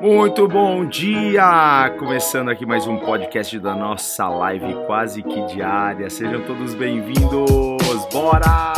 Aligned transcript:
Muito 0.00 0.46
bom 0.46 0.86
dia! 0.86 1.90
Começando 1.98 2.50
aqui 2.50 2.64
mais 2.64 2.86
um 2.86 2.98
podcast 2.98 3.58
da 3.58 3.74
nossa 3.74 4.28
live 4.28 4.74
quase 4.86 5.22
que 5.22 5.46
diária. 5.46 6.08
Sejam 6.08 6.44
todos 6.44 6.74
bem-vindos! 6.74 8.06
Bora! 8.12 8.74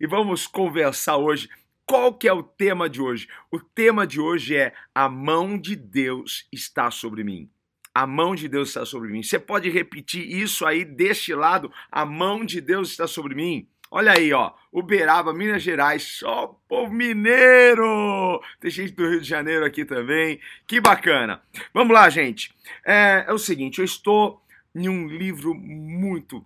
E 0.00 0.06
vamos 0.06 0.46
conversar 0.46 1.16
hoje. 1.16 1.48
Qual 1.86 2.12
que 2.12 2.28
é 2.28 2.32
o 2.32 2.42
tema 2.42 2.90
de 2.90 3.00
hoje? 3.00 3.28
O 3.52 3.60
tema 3.60 4.06
de 4.06 4.20
hoje 4.20 4.56
é 4.56 4.74
a 4.94 5.08
mão 5.08 5.56
de 5.58 5.76
Deus 5.76 6.48
está 6.52 6.90
sobre 6.90 7.24
mim 7.24 7.48
a 7.96 8.06
mão 8.06 8.34
de 8.34 8.46
Deus 8.46 8.68
está 8.68 8.84
sobre 8.84 9.08
mim. 9.08 9.22
Você 9.22 9.38
pode 9.38 9.70
repetir 9.70 10.30
isso 10.30 10.66
aí 10.66 10.84
deste 10.84 11.34
lado, 11.34 11.72
a 11.90 12.04
mão 12.04 12.44
de 12.44 12.60
Deus 12.60 12.90
está 12.90 13.06
sobre 13.06 13.34
mim. 13.34 13.66
Olha 13.90 14.12
aí, 14.12 14.34
ó, 14.34 14.52
Uberaba, 14.70 15.32
Minas 15.32 15.62
Gerais, 15.62 16.02
só 16.02 16.60
povo 16.68 16.92
mineiro! 16.92 18.38
Tem 18.60 18.70
gente 18.70 18.92
do 18.92 19.08
Rio 19.08 19.22
de 19.22 19.26
Janeiro 19.26 19.64
aqui 19.64 19.82
também, 19.82 20.38
que 20.66 20.78
bacana. 20.78 21.40
Vamos 21.72 21.94
lá, 21.94 22.10
gente. 22.10 22.54
É, 22.84 23.24
é 23.26 23.32
o 23.32 23.38
seguinte, 23.38 23.78
eu 23.78 23.84
estou 23.86 24.42
em 24.74 24.90
um 24.90 25.08
livro 25.08 25.54
muito, 25.54 26.44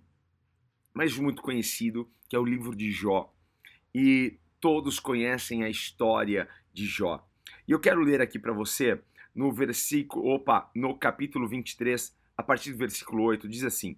mas 0.93 1.17
muito 1.17 1.41
conhecido, 1.41 2.09
que 2.29 2.35
é 2.37 2.39
o 2.39 2.45
livro 2.45 2.73
de 2.73 2.93
Jó. 2.93 3.29
E 3.93 4.37
todos 4.61 5.01
conhecem 5.01 5.65
a 5.65 5.69
história 5.69 6.47
de 6.73 6.85
Jó. 6.85 7.21
E 7.67 7.73
eu 7.73 7.79
quero 7.79 7.99
ler 7.99 8.21
aqui 8.21 8.39
para 8.39 8.53
você 8.53 9.01
no 9.33 9.51
versículo, 9.51 10.27
opa, 10.27 10.69
no 10.75 10.97
capítulo 10.97 11.47
23, 11.47 12.15
a 12.35 12.43
partir 12.43 12.71
do 12.71 12.77
versículo 12.77 13.23
8, 13.23 13.47
diz 13.47 13.63
assim: 13.63 13.97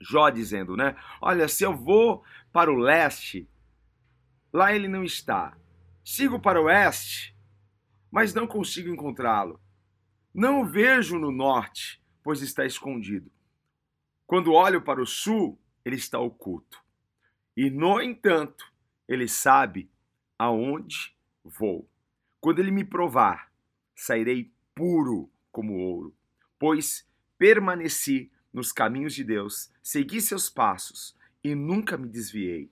Jó 0.00 0.28
dizendo, 0.30 0.76
né? 0.76 0.96
Olha, 1.20 1.46
se 1.48 1.64
eu 1.64 1.76
vou 1.76 2.24
para 2.52 2.70
o 2.70 2.76
leste, 2.76 3.48
lá 4.52 4.74
ele 4.74 4.88
não 4.88 5.04
está. 5.04 5.56
Sigo 6.04 6.40
para 6.40 6.60
o 6.60 6.64
oeste, 6.64 7.36
mas 8.10 8.34
não 8.34 8.46
consigo 8.46 8.88
encontrá-lo. 8.88 9.60
Não 10.34 10.62
o 10.62 10.66
vejo 10.66 11.18
no 11.18 11.30
norte, 11.30 12.02
pois 12.22 12.42
está 12.42 12.64
escondido. 12.64 13.30
Quando 14.26 14.52
olho 14.52 14.82
para 14.82 15.00
o 15.00 15.06
sul, 15.06 15.60
ele 15.84 15.96
está 15.96 16.18
oculto. 16.18 16.82
E, 17.56 17.70
no 17.70 18.00
entanto, 18.00 18.64
ele 19.06 19.28
sabe 19.28 19.90
aonde 20.38 21.14
vou. 21.44 21.88
Quando 22.40 22.58
ele 22.58 22.70
me 22.70 22.84
provar, 22.84 23.51
sairei 24.02 24.50
puro 24.74 25.30
como 25.52 25.74
ouro, 25.74 26.12
pois 26.58 27.06
permaneci 27.38 28.32
nos 28.52 28.72
caminhos 28.72 29.14
de 29.14 29.22
Deus, 29.22 29.70
segui 29.80 30.20
seus 30.20 30.50
passos 30.50 31.16
e 31.42 31.54
nunca 31.54 31.96
me 31.96 32.08
desviei. 32.08 32.68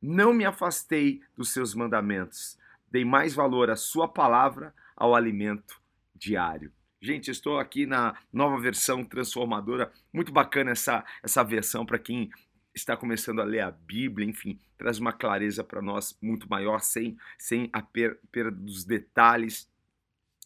Não 0.00 0.32
me 0.32 0.44
afastei 0.44 1.22
dos 1.36 1.50
seus 1.50 1.72
mandamentos, 1.72 2.58
dei 2.90 3.04
mais 3.04 3.32
valor 3.32 3.70
à 3.70 3.76
sua 3.76 4.08
palavra 4.08 4.74
ao 4.96 5.14
alimento 5.14 5.80
diário. 6.16 6.72
Gente, 7.00 7.30
estou 7.30 7.60
aqui 7.60 7.86
na 7.86 8.16
nova 8.32 8.60
versão 8.60 9.04
transformadora. 9.04 9.92
Muito 10.12 10.32
bacana 10.32 10.72
essa, 10.72 11.04
essa 11.22 11.44
versão 11.44 11.86
para 11.86 11.98
quem 11.98 12.28
está 12.74 12.96
começando 12.96 13.40
a 13.40 13.44
ler 13.44 13.60
a 13.60 13.70
Bíblia, 13.70 14.28
enfim, 14.28 14.58
traz 14.76 14.98
uma 14.98 15.12
clareza 15.12 15.62
para 15.62 15.82
nós 15.82 16.16
muito 16.20 16.48
maior, 16.48 16.80
sem, 16.80 17.16
sem 17.38 17.70
a 17.72 17.82
perda 17.82 18.50
dos 18.50 18.84
detalhes 18.84 19.70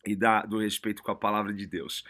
e 0.06 0.14
da, 0.14 0.42
do 0.42 0.58
respeito 0.58 1.02
com 1.02 1.10
a 1.10 1.16
palavra 1.16 1.52
de 1.52 1.66
Deus. 1.66 2.04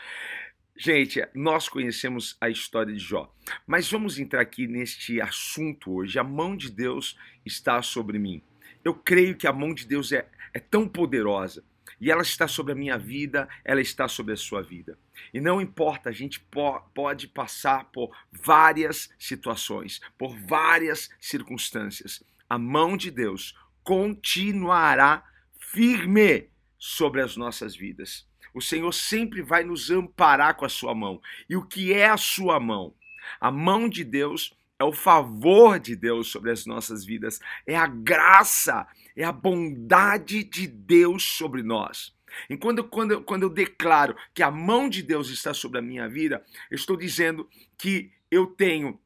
Gente, 0.78 1.26
nós 1.34 1.68
conhecemos 1.70 2.36
a 2.38 2.50
história 2.50 2.92
de 2.92 2.98
Jó, 2.98 3.34
mas 3.66 3.90
vamos 3.90 4.18
entrar 4.18 4.42
aqui 4.42 4.66
neste 4.66 5.20
assunto 5.22 5.90
hoje. 5.90 6.18
A 6.18 6.24
mão 6.24 6.54
de 6.54 6.70
Deus 6.70 7.18
está 7.46 7.80
sobre 7.80 8.18
mim. 8.18 8.42
Eu 8.84 8.94
creio 8.94 9.36
que 9.36 9.46
a 9.46 9.52
mão 9.52 9.72
de 9.72 9.86
Deus 9.86 10.12
é, 10.12 10.28
é 10.52 10.60
tão 10.60 10.86
poderosa 10.86 11.64
e 11.98 12.10
ela 12.10 12.22
está 12.22 12.46
sobre 12.46 12.72
a 12.72 12.76
minha 12.76 12.98
vida, 12.98 13.48
ela 13.64 13.80
está 13.80 14.06
sobre 14.06 14.34
a 14.34 14.36
sua 14.36 14.62
vida. 14.62 14.98
E 15.32 15.40
não 15.40 15.62
importa, 15.62 16.10
a 16.10 16.12
gente 16.12 16.40
po 16.40 16.78
pode 16.94 17.26
passar 17.26 17.86
por 17.86 18.14
várias 18.30 19.08
situações, 19.18 20.00
por 20.18 20.36
várias 20.46 21.08
circunstâncias. 21.18 22.22
A 22.48 22.58
mão 22.58 22.96
de 22.96 23.10
Deus 23.10 23.58
continuará 23.82 25.24
firme 25.58 26.50
sobre 26.86 27.20
as 27.20 27.36
nossas 27.36 27.74
vidas. 27.74 28.24
O 28.54 28.60
Senhor 28.60 28.92
sempre 28.92 29.42
vai 29.42 29.64
nos 29.64 29.90
amparar 29.90 30.54
com 30.54 30.64
a 30.64 30.68
sua 30.68 30.94
mão. 30.94 31.20
E 31.50 31.56
o 31.56 31.66
que 31.66 31.92
é 31.92 32.06
a 32.06 32.16
sua 32.16 32.60
mão? 32.60 32.94
A 33.40 33.50
mão 33.50 33.88
de 33.88 34.04
Deus 34.04 34.56
é 34.78 34.84
o 34.84 34.92
favor 34.92 35.80
de 35.80 35.96
Deus 35.96 36.28
sobre 36.28 36.52
as 36.52 36.64
nossas 36.64 37.04
vidas, 37.04 37.40
é 37.66 37.76
a 37.76 37.88
graça, 37.88 38.86
é 39.16 39.24
a 39.24 39.32
bondade 39.32 40.44
de 40.44 40.68
Deus 40.68 41.24
sobre 41.24 41.60
nós. 41.60 42.14
E 42.48 42.56
quando, 42.56 42.84
quando, 42.84 43.20
quando 43.22 43.42
eu 43.42 43.50
declaro 43.50 44.14
que 44.32 44.42
a 44.42 44.50
mão 44.50 44.88
de 44.88 45.02
Deus 45.02 45.28
está 45.28 45.52
sobre 45.52 45.80
a 45.80 45.82
minha 45.82 46.08
vida, 46.08 46.44
eu 46.70 46.76
estou 46.76 46.96
dizendo 46.96 47.48
que 47.76 48.12
eu 48.30 48.46
tenho 48.46 49.00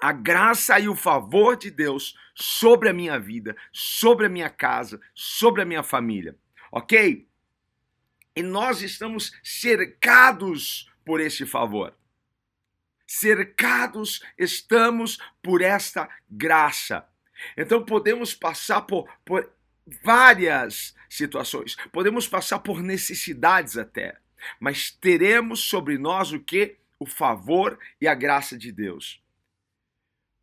a 0.00 0.10
graça 0.10 0.80
e 0.80 0.88
o 0.88 0.96
favor 0.96 1.54
de 1.54 1.70
Deus 1.70 2.16
sobre 2.34 2.88
a 2.88 2.94
minha 2.94 3.18
vida, 3.18 3.54
sobre 3.72 4.24
a 4.24 4.30
minha 4.30 4.48
casa, 4.48 4.98
sobre 5.14 5.60
a 5.60 5.66
minha 5.66 5.82
família 5.82 6.34
ok? 6.74 7.28
E 8.34 8.42
nós 8.42 8.82
estamos 8.82 9.32
cercados 9.44 10.90
por 11.04 11.20
este 11.20 11.46
favor. 11.46 11.96
Cercados 13.06 14.20
estamos 14.36 15.18
por 15.40 15.62
esta 15.62 16.08
graça. 16.28 17.08
Então 17.56 17.84
podemos 17.84 18.34
passar 18.34 18.82
por, 18.82 19.08
por 19.24 19.48
várias 20.02 20.96
situações, 21.08 21.76
podemos 21.92 22.26
passar 22.26 22.58
por 22.58 22.82
necessidades 22.82 23.76
até, 23.76 24.18
mas 24.58 24.90
teremos 24.90 25.60
sobre 25.60 25.96
nós 25.96 26.32
o 26.32 26.40
que? 26.40 26.78
O 26.98 27.06
favor 27.06 27.78
e 28.00 28.08
a 28.08 28.14
graça 28.14 28.58
de 28.58 28.72
Deus. 28.72 29.22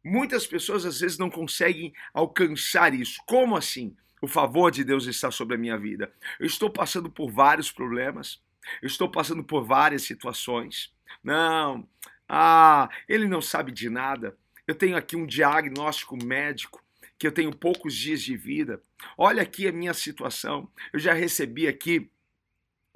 Muitas 0.03 0.47
pessoas 0.47 0.85
às 0.85 1.01
vezes 1.01 1.17
não 1.17 1.29
conseguem 1.29 1.93
alcançar 2.13 2.93
isso. 2.93 3.21
Como 3.25 3.57
assim? 3.57 3.95
O 4.21 4.27
favor 4.27 4.71
de 4.71 4.83
Deus 4.83 5.07
está 5.07 5.31
sobre 5.31 5.55
a 5.55 5.57
minha 5.57 5.77
vida. 5.77 6.13
Eu 6.39 6.45
estou 6.45 6.69
passando 6.69 7.09
por 7.09 7.31
vários 7.31 7.71
problemas, 7.71 8.41
eu 8.81 8.87
estou 8.87 9.09
passando 9.09 9.43
por 9.43 9.65
várias 9.65 10.03
situações. 10.03 10.93
Não, 11.23 11.87
ah, 12.29 12.87
ele 13.09 13.27
não 13.27 13.41
sabe 13.41 13.71
de 13.71 13.89
nada. 13.89 14.37
Eu 14.67 14.75
tenho 14.75 14.95
aqui 14.95 15.15
um 15.15 15.25
diagnóstico 15.25 16.15
médico 16.15 16.81
que 17.17 17.27
eu 17.27 17.31
tenho 17.31 17.55
poucos 17.55 17.95
dias 17.95 18.21
de 18.21 18.37
vida. 18.37 18.81
Olha 19.17 19.43
aqui 19.43 19.67
a 19.67 19.71
minha 19.71 19.93
situação. 19.93 20.71
Eu 20.93 20.99
já 20.99 21.13
recebi 21.13 21.67
aqui 21.67 22.09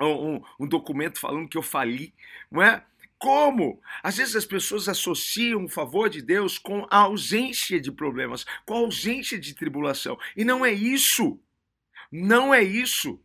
um, 0.01 0.41
um 0.59 0.67
documento 0.67 1.19
falando 1.19 1.49
que 1.49 1.57
eu 1.57 1.61
fali, 1.61 2.13
não 2.49 2.61
é? 2.61 2.83
Como? 3.17 3.81
Às 4.03 4.17
vezes 4.17 4.35
as 4.35 4.45
pessoas 4.45 4.89
associam 4.89 5.65
o 5.65 5.69
favor 5.69 6.09
de 6.09 6.21
Deus 6.21 6.57
com 6.57 6.85
a 6.89 6.99
ausência 6.99 7.79
de 7.79 7.91
problemas, 7.91 8.45
com 8.65 8.73
a 8.73 8.79
ausência 8.79 9.39
de 9.39 9.53
tribulação. 9.55 10.17
E 10.35 10.43
não 10.43 10.65
é 10.65 10.71
isso. 10.71 11.39
Não 12.11 12.53
é 12.53 12.61
isso. 12.61 13.19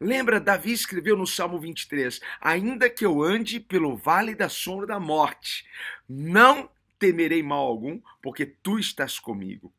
Lembra, 0.00 0.40
Davi 0.40 0.72
escreveu 0.72 1.16
no 1.16 1.26
Salmo 1.26 1.58
23: 1.58 2.20
Ainda 2.40 2.90
que 2.90 3.06
eu 3.06 3.22
ande 3.22 3.58
pelo 3.58 3.96
vale 3.96 4.34
da 4.34 4.48
sombra 4.48 4.86
da 4.86 5.00
morte, 5.00 5.66
não 6.08 6.70
temerei 6.98 7.42
mal 7.42 7.66
algum, 7.66 8.00
porque 8.22 8.44
tu 8.44 8.78
estás 8.78 9.18
comigo. 9.18 9.72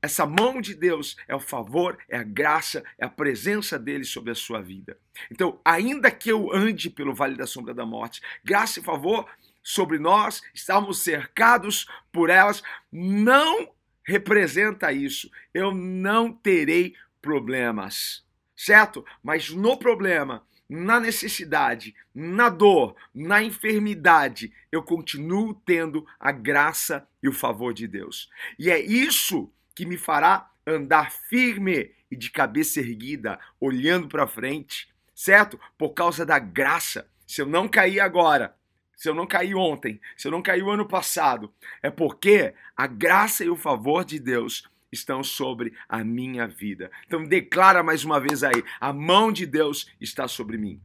Essa 0.00 0.26
mão 0.26 0.60
de 0.60 0.74
Deus 0.74 1.16
é 1.26 1.34
o 1.34 1.40
favor, 1.40 1.98
é 2.08 2.16
a 2.16 2.22
graça, 2.22 2.82
é 2.98 3.04
a 3.04 3.10
presença 3.10 3.78
dele 3.78 4.04
sobre 4.04 4.30
a 4.30 4.34
sua 4.34 4.60
vida. 4.60 4.98
Então, 5.30 5.60
ainda 5.64 6.10
que 6.10 6.30
eu 6.30 6.52
ande 6.52 6.88
pelo 6.88 7.14
vale 7.14 7.36
da 7.36 7.46
sombra 7.46 7.74
da 7.74 7.84
morte, 7.84 8.22
graça 8.44 8.80
e 8.80 8.82
favor 8.82 9.28
sobre 9.62 9.98
nós, 9.98 10.42
estamos 10.54 11.00
cercados 11.00 11.86
por 12.10 12.30
elas, 12.30 12.62
não 12.90 13.70
representa 14.02 14.92
isso. 14.92 15.30
Eu 15.52 15.74
não 15.74 16.32
terei 16.32 16.94
problemas, 17.20 18.24
certo? 18.56 19.04
Mas 19.22 19.50
no 19.50 19.76
problema, 19.76 20.42
na 20.68 20.98
necessidade, 20.98 21.94
na 22.14 22.48
dor, 22.48 22.96
na 23.14 23.42
enfermidade, 23.42 24.52
eu 24.72 24.82
continuo 24.82 25.54
tendo 25.54 26.06
a 26.18 26.32
graça 26.32 27.06
e 27.22 27.28
o 27.28 27.32
favor 27.32 27.74
de 27.74 27.86
Deus. 27.86 28.30
E 28.58 28.70
é 28.70 28.80
isso 28.80 29.52
que 29.78 29.86
me 29.86 29.96
fará 29.96 30.50
andar 30.66 31.12
firme 31.12 31.92
e 32.10 32.16
de 32.16 32.32
cabeça 32.32 32.80
erguida, 32.80 33.38
olhando 33.60 34.08
para 34.08 34.26
frente, 34.26 34.88
certo? 35.14 35.56
Por 35.78 35.90
causa 35.90 36.26
da 36.26 36.36
graça. 36.36 37.08
Se 37.24 37.42
eu 37.42 37.46
não 37.46 37.68
cair 37.68 38.00
agora, 38.00 38.56
se 38.96 39.08
eu 39.08 39.14
não 39.14 39.24
caí 39.24 39.54
ontem, 39.54 40.00
se 40.16 40.26
eu 40.26 40.32
não 40.32 40.42
caí 40.42 40.60
o 40.60 40.70
ano 40.70 40.84
passado, 40.84 41.54
é 41.80 41.92
porque 41.92 42.52
a 42.76 42.88
graça 42.88 43.44
e 43.44 43.48
o 43.48 43.54
favor 43.54 44.04
de 44.04 44.18
Deus 44.18 44.68
estão 44.90 45.22
sobre 45.22 45.72
a 45.88 46.02
minha 46.02 46.48
vida. 46.48 46.90
Então 47.06 47.22
declara 47.22 47.80
mais 47.80 48.04
uma 48.04 48.18
vez 48.18 48.42
aí: 48.42 48.64
a 48.80 48.92
mão 48.92 49.30
de 49.30 49.46
Deus 49.46 49.88
está 50.00 50.26
sobre 50.26 50.58
mim. 50.58 50.82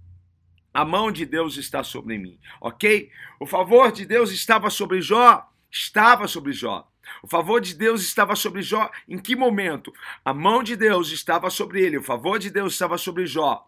A 0.72 0.86
mão 0.86 1.12
de 1.12 1.26
Deus 1.26 1.58
está 1.58 1.84
sobre 1.84 2.20
mim, 2.20 2.40
ok? 2.62 3.10
O 3.40 3.48
favor 3.48 3.92
de 3.92 4.06
Deus 4.06 4.32
estava 4.32 4.70
sobre 4.70 5.02
Jó, 5.02 5.52
estava 5.74 6.28
sobre 6.28 6.54
Jó. 6.54 6.88
O 7.24 7.28
favor 7.28 7.60
de 7.60 7.74
Deus 7.74 8.04
estava 8.04 8.36
sobre 8.36 8.62
Jó 8.62 8.90
em 9.08 9.18
que 9.18 9.36
momento? 9.36 9.92
A 10.24 10.34
mão 10.34 10.62
de 10.62 10.76
Deus 10.76 11.10
estava 11.10 11.50
sobre 11.50 11.82
ele, 11.82 11.98
o 11.98 12.04
favor 12.04 12.38
de 12.38 12.52
Deus 12.52 12.74
estava 12.74 12.98
sobre 12.98 13.26
Jó 13.26 13.68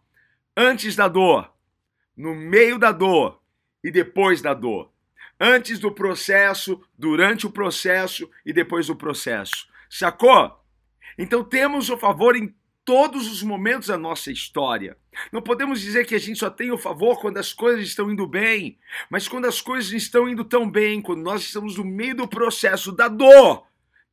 antes 0.56 0.96
da 0.96 1.07
dor, 1.07 1.52
no 2.16 2.34
meio 2.36 2.78
da 2.78 2.92
dor 2.92 3.42
e 3.84 3.92
depois 3.92 4.42
da 4.42 4.54
dor. 4.54 4.92
Antes 5.38 5.80
do 5.80 5.92
processo, 5.92 6.81
durante 6.98 7.46
o 7.46 7.52
processo 7.52 8.30
e 8.46 8.54
depois 8.54 8.88
do 8.88 8.96
processo. 8.96 9.68
Sacou? 9.90 10.63
Então 11.18 11.44
temos 11.44 11.90
o 11.90 11.98
favor 11.98 12.36
em 12.38 12.56
todos 12.86 13.30
os 13.30 13.42
momentos 13.42 13.88
da 13.88 13.98
nossa 13.98 14.32
história. 14.32 14.96
Não 15.32 15.42
podemos 15.42 15.82
dizer 15.82 16.06
que 16.06 16.14
a 16.14 16.20
gente 16.20 16.40
só 16.40 16.50
tem 16.52 16.72
o 16.72 16.78
favor 16.78 17.20
quando 17.20 17.38
as 17.38 17.52
coisas 17.52 17.84
estão 17.84 18.12
indo 18.12 18.28
bem, 18.28 18.78
mas 19.10 19.28
quando 19.28 19.46
as 19.46 19.60
coisas 19.60 19.92
estão 19.92 20.30
indo 20.30 20.46
tão 20.46 20.70
bem, 20.70 21.02
quando 21.02 21.24
nós 21.24 21.42
estamos 21.42 21.78
no 21.78 21.84
meio 21.84 22.16
do 22.16 22.28
processo 22.28 22.92
da 22.92 23.08
dor, 23.08 23.66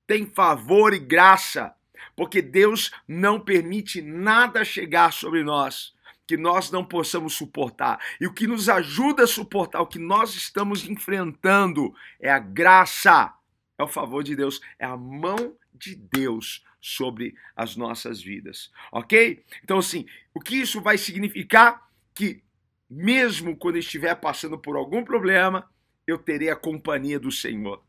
tem 0.06 0.24
favor 0.26 0.94
e 0.94 0.98
graça, 0.98 1.74
porque 2.16 2.40
Deus 2.40 2.90
não 3.06 3.38
permite 3.38 4.00
nada 4.00 4.64
chegar 4.64 5.12
sobre 5.12 5.44
nós 5.44 5.92
que 6.26 6.36
nós 6.36 6.70
não 6.70 6.84
possamos 6.84 7.34
suportar. 7.34 8.00
E 8.19 8.26
o 8.26 8.32
que 8.32 8.46
nos 8.46 8.69
ajuda 8.69 9.24
a 9.24 9.26
suportar 9.26 9.82
o 9.82 9.86
que 9.86 9.98
nós 9.98 10.34
estamos 10.34 10.88
enfrentando 10.88 11.92
é 12.19 12.30
a 12.30 12.38
graça, 12.38 13.34
é 13.76 13.82
o 13.82 13.88
favor 13.88 14.22
de 14.22 14.34
Deus, 14.34 14.60
é 14.78 14.86
a 14.86 14.96
mão 14.96 15.54
de 15.74 15.94
Deus 15.94 16.64
sobre 16.82 17.34
as 17.55 17.76
nossas 17.76 18.20
vidas, 18.20 18.73
ok? 18.90 19.44
Então, 19.62 19.79
assim, 19.79 20.05
o 20.34 20.40
que 20.40 20.56
isso 20.56 20.81
vai 20.81 20.99
significar? 20.99 21.88
Que 22.12 22.43
mesmo 22.90 23.56
quando 23.56 23.79
estiver 23.79 24.14
passando 24.17 24.58
por 24.58 24.76
algum 24.76 25.05
problema, 25.05 25.70
eu 26.06 26.19
terei 26.19 26.50
a 26.50 26.56
companhia 26.56 27.20
do 27.20 27.31
Senhor. 27.31 27.82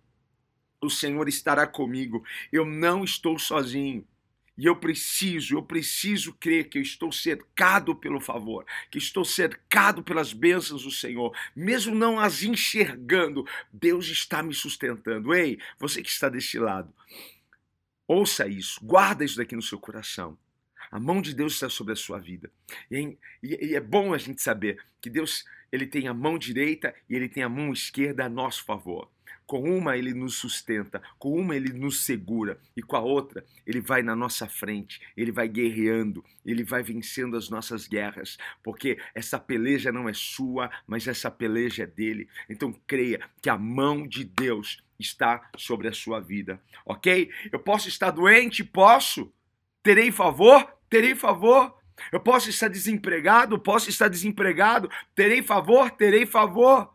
O 0.79 0.89
Senhor 0.89 1.27
estará 1.27 1.65
comigo. 1.65 2.23
Eu 2.51 2.65
não 2.65 3.03
estou 3.03 3.39
sozinho. 3.39 4.05
E 4.55 4.65
eu 4.65 4.75
preciso, 4.75 5.55
eu 5.55 5.63
preciso 5.63 6.31
crer 6.33 6.69
que 6.69 6.77
eu 6.77 6.81
estou 6.81 7.11
cercado 7.11 7.95
pelo 7.95 8.21
favor, 8.21 8.63
que 8.91 8.99
estou 8.99 9.25
cercado 9.25 10.03
pelas 10.03 10.31
bênçãos 10.31 10.83
do 10.83 10.91
Senhor, 10.91 11.35
mesmo 11.55 11.95
não 11.95 12.19
as 12.19 12.43
enxergando, 12.43 13.47
Deus 13.71 14.07
está 14.09 14.43
me 14.43 14.53
sustentando. 14.53 15.33
Ei, 15.33 15.57
você 15.79 16.03
que 16.03 16.09
está 16.09 16.29
deste 16.29 16.59
lado, 16.59 16.93
Ouça 18.07 18.47
isso, 18.47 18.79
guarda 18.83 19.23
isso 19.23 19.37
daqui 19.37 19.55
no 19.55 19.61
seu 19.61 19.79
coração. 19.79 20.37
A 20.91 20.99
mão 20.99 21.21
de 21.21 21.33
Deus 21.33 21.53
está 21.53 21.69
sobre 21.69 21.93
a 21.93 21.95
sua 21.95 22.19
vida. 22.19 22.51
E 22.91 22.97
é, 22.97 23.17
e 23.41 23.75
é, 23.75 23.79
bom 23.79 24.13
a 24.13 24.17
gente 24.17 24.41
saber 24.41 24.77
que 25.01 25.09
Deus 25.09 25.45
ele 25.71 25.87
tem 25.87 26.07
a 26.07 26.13
mão 26.13 26.37
direita 26.37 26.93
e 27.09 27.15
ele 27.15 27.27
tem 27.27 27.41
a 27.41 27.49
mão 27.49 27.73
esquerda 27.73 28.25
a 28.25 28.29
nosso 28.29 28.63
favor. 28.63 29.09
Com 29.45 29.63
uma 29.63 29.97
ele 29.97 30.13
nos 30.13 30.35
sustenta, 30.35 31.01
com 31.17 31.33
uma 31.33 31.55
ele 31.55 31.73
nos 31.73 32.01
segura 32.01 32.59
e 32.77 32.81
com 32.81 32.95
a 32.95 32.99
outra 32.99 33.43
ele 33.65 33.81
vai 33.81 34.03
na 34.03 34.15
nossa 34.15 34.47
frente, 34.47 35.01
ele 35.17 35.31
vai 35.31 35.47
guerreando, 35.47 36.23
ele 36.45 36.63
vai 36.63 36.83
vencendo 36.83 37.35
as 37.35 37.49
nossas 37.49 37.87
guerras, 37.87 38.37
porque 38.61 38.99
essa 39.15 39.39
peleja 39.39 39.91
não 39.91 40.07
é 40.07 40.13
sua, 40.13 40.69
mas 40.85 41.07
essa 41.07 41.31
peleja 41.31 41.83
é 41.83 41.87
dele. 41.87 42.29
Então 42.49 42.71
creia 42.85 43.19
que 43.41 43.49
a 43.49 43.57
mão 43.57 44.07
de 44.07 44.23
Deus 44.23 44.82
está 44.99 45.49
sobre 45.57 45.87
a 45.87 45.93
sua 45.93 46.19
vida, 46.19 46.61
ok? 46.85 47.29
Eu 47.51 47.59
posso 47.59 47.87
estar 47.87 48.11
doente? 48.11 48.63
Posso. 48.63 49.31
Terei 49.81 50.11
favor? 50.11 50.67
Terei 50.89 51.15
favor. 51.15 51.75
Eu 52.11 52.19
posso 52.19 52.49
estar 52.49 52.67
desempregado? 52.67 53.59
Posso 53.59 53.89
estar 53.89 54.07
desempregado. 54.07 54.89
Terei 55.15 55.41
favor? 55.41 55.91
Terei 55.91 56.25
favor. 56.25 56.93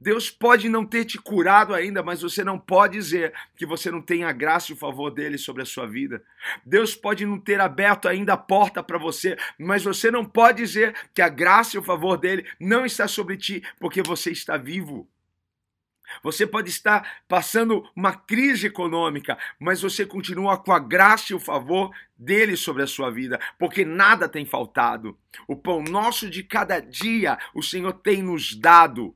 Deus 0.00 0.30
pode 0.30 0.66
não 0.66 0.86
ter 0.86 1.04
te 1.04 1.18
curado 1.18 1.74
ainda, 1.74 2.02
mas 2.02 2.22
você 2.22 2.42
não 2.42 2.58
pode 2.58 2.94
dizer 2.94 3.34
que 3.54 3.66
você 3.66 3.90
não 3.90 4.00
tem 4.00 4.24
a 4.24 4.32
graça 4.32 4.72
e 4.72 4.74
o 4.74 4.78
favor 4.78 5.10
dele 5.10 5.36
sobre 5.36 5.62
a 5.62 5.66
sua 5.66 5.86
vida. 5.86 6.24
Deus 6.64 6.94
pode 6.94 7.26
não 7.26 7.38
ter 7.38 7.60
aberto 7.60 8.08
ainda 8.08 8.32
a 8.32 8.38
porta 8.38 8.82
para 8.82 8.96
você, 8.96 9.36
mas 9.58 9.84
você 9.84 10.10
não 10.10 10.24
pode 10.24 10.62
dizer 10.62 10.94
que 11.14 11.20
a 11.20 11.28
graça 11.28 11.76
e 11.76 11.78
o 11.78 11.82
favor 11.82 12.16
dele 12.16 12.46
não 12.58 12.86
está 12.86 13.06
sobre 13.06 13.36
ti, 13.36 13.62
porque 13.78 14.00
você 14.00 14.30
está 14.30 14.56
vivo. 14.56 15.06
Você 16.22 16.46
pode 16.46 16.70
estar 16.70 17.22
passando 17.28 17.84
uma 17.94 18.12
crise 18.12 18.66
econômica, 18.66 19.38
mas 19.58 19.82
você 19.82 20.04
continua 20.04 20.58
com 20.58 20.72
a 20.72 20.78
graça 20.78 21.32
e 21.32 21.36
o 21.36 21.40
favor 21.40 21.90
dele 22.16 22.56
sobre 22.56 22.82
a 22.82 22.86
sua 22.86 23.10
vida, 23.10 23.40
porque 23.58 23.84
nada 23.84 24.28
tem 24.28 24.44
faltado. 24.44 25.16
O 25.48 25.56
pão 25.56 25.82
nosso 25.82 26.28
de 26.28 26.42
cada 26.42 26.80
dia 26.80 27.38
o 27.54 27.62
Senhor 27.62 27.92
tem 27.92 28.22
nos 28.22 28.54
dado. 28.54 29.14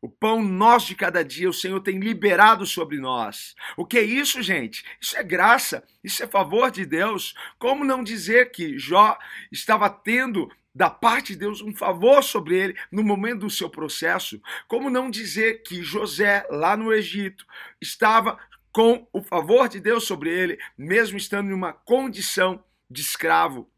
O 0.00 0.08
pão 0.08 0.40
nosso 0.40 0.86
de 0.88 0.94
cada 0.94 1.24
dia 1.24 1.50
o 1.50 1.52
Senhor 1.52 1.80
tem 1.80 1.98
liberado 1.98 2.64
sobre 2.64 2.98
nós. 2.98 3.56
O 3.76 3.84
que 3.84 3.98
é 3.98 4.02
isso, 4.02 4.40
gente? 4.40 4.84
Isso 5.00 5.16
é 5.16 5.24
graça, 5.24 5.82
isso 6.04 6.22
é 6.22 6.26
favor 6.26 6.70
de 6.70 6.86
Deus. 6.86 7.34
Como 7.58 7.84
não 7.84 8.04
dizer 8.04 8.52
que 8.52 8.78
Jó 8.78 9.18
estava 9.50 9.90
tendo 9.90 10.48
da 10.78 10.88
parte 10.88 11.32
de 11.32 11.40
Deus 11.40 11.60
um 11.60 11.74
favor 11.74 12.22
sobre 12.22 12.56
ele 12.56 12.76
no 12.92 13.02
momento 13.02 13.40
do 13.40 13.50
seu 13.50 13.68
processo? 13.68 14.40
Como 14.68 14.88
não 14.88 15.10
dizer 15.10 15.64
que 15.64 15.82
José, 15.82 16.46
lá 16.48 16.76
no 16.76 16.92
Egito, 16.92 17.44
estava 17.80 18.38
com 18.70 19.04
o 19.12 19.20
favor 19.20 19.68
de 19.68 19.80
Deus 19.80 20.04
sobre 20.04 20.30
ele, 20.30 20.56
mesmo 20.78 21.18
estando 21.18 21.50
em 21.50 21.52
uma 21.52 21.72
condição 21.72 22.62
de 22.88 23.00
escravo? 23.00 23.68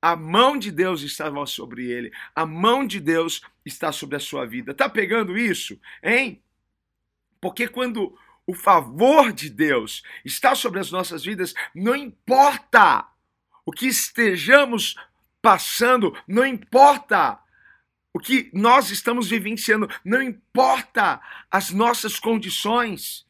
A 0.00 0.14
mão 0.14 0.56
de 0.56 0.70
Deus 0.70 1.02
estava 1.02 1.44
sobre 1.46 1.90
ele. 1.90 2.12
A 2.32 2.46
mão 2.46 2.86
de 2.86 3.00
Deus 3.00 3.42
está 3.64 3.90
sobre 3.90 4.14
a 4.14 4.20
sua 4.20 4.46
vida. 4.46 4.72
Tá 4.72 4.88
pegando 4.88 5.36
isso? 5.36 5.76
Hein? 6.00 6.40
Porque 7.40 7.66
quando 7.66 8.16
o 8.46 8.54
favor 8.54 9.32
de 9.32 9.50
Deus 9.50 10.04
está 10.24 10.54
sobre 10.54 10.78
as 10.78 10.92
nossas 10.92 11.24
vidas, 11.24 11.54
não 11.74 11.96
importa 11.96 13.04
o 13.64 13.72
que 13.72 13.88
estejamos 13.88 14.94
passando, 15.46 16.12
não 16.26 16.44
importa 16.44 17.38
o 18.12 18.18
que 18.18 18.50
nós 18.52 18.90
estamos 18.90 19.28
vivenciando, 19.28 19.88
não 20.04 20.20
importa 20.20 21.20
as 21.48 21.70
nossas 21.70 22.18
condições. 22.18 23.24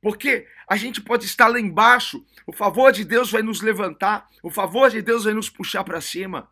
Porque 0.00 0.48
a 0.66 0.76
gente 0.76 0.98
pode 0.98 1.26
estar 1.26 1.48
lá 1.48 1.60
embaixo, 1.60 2.24
o 2.46 2.54
favor 2.54 2.90
de 2.90 3.04
Deus 3.04 3.30
vai 3.30 3.42
nos 3.42 3.60
levantar, 3.60 4.26
o 4.42 4.50
favor 4.50 4.88
de 4.88 5.02
Deus 5.02 5.24
vai 5.24 5.34
nos 5.34 5.50
puxar 5.50 5.84
para 5.84 6.00
cima. 6.00 6.48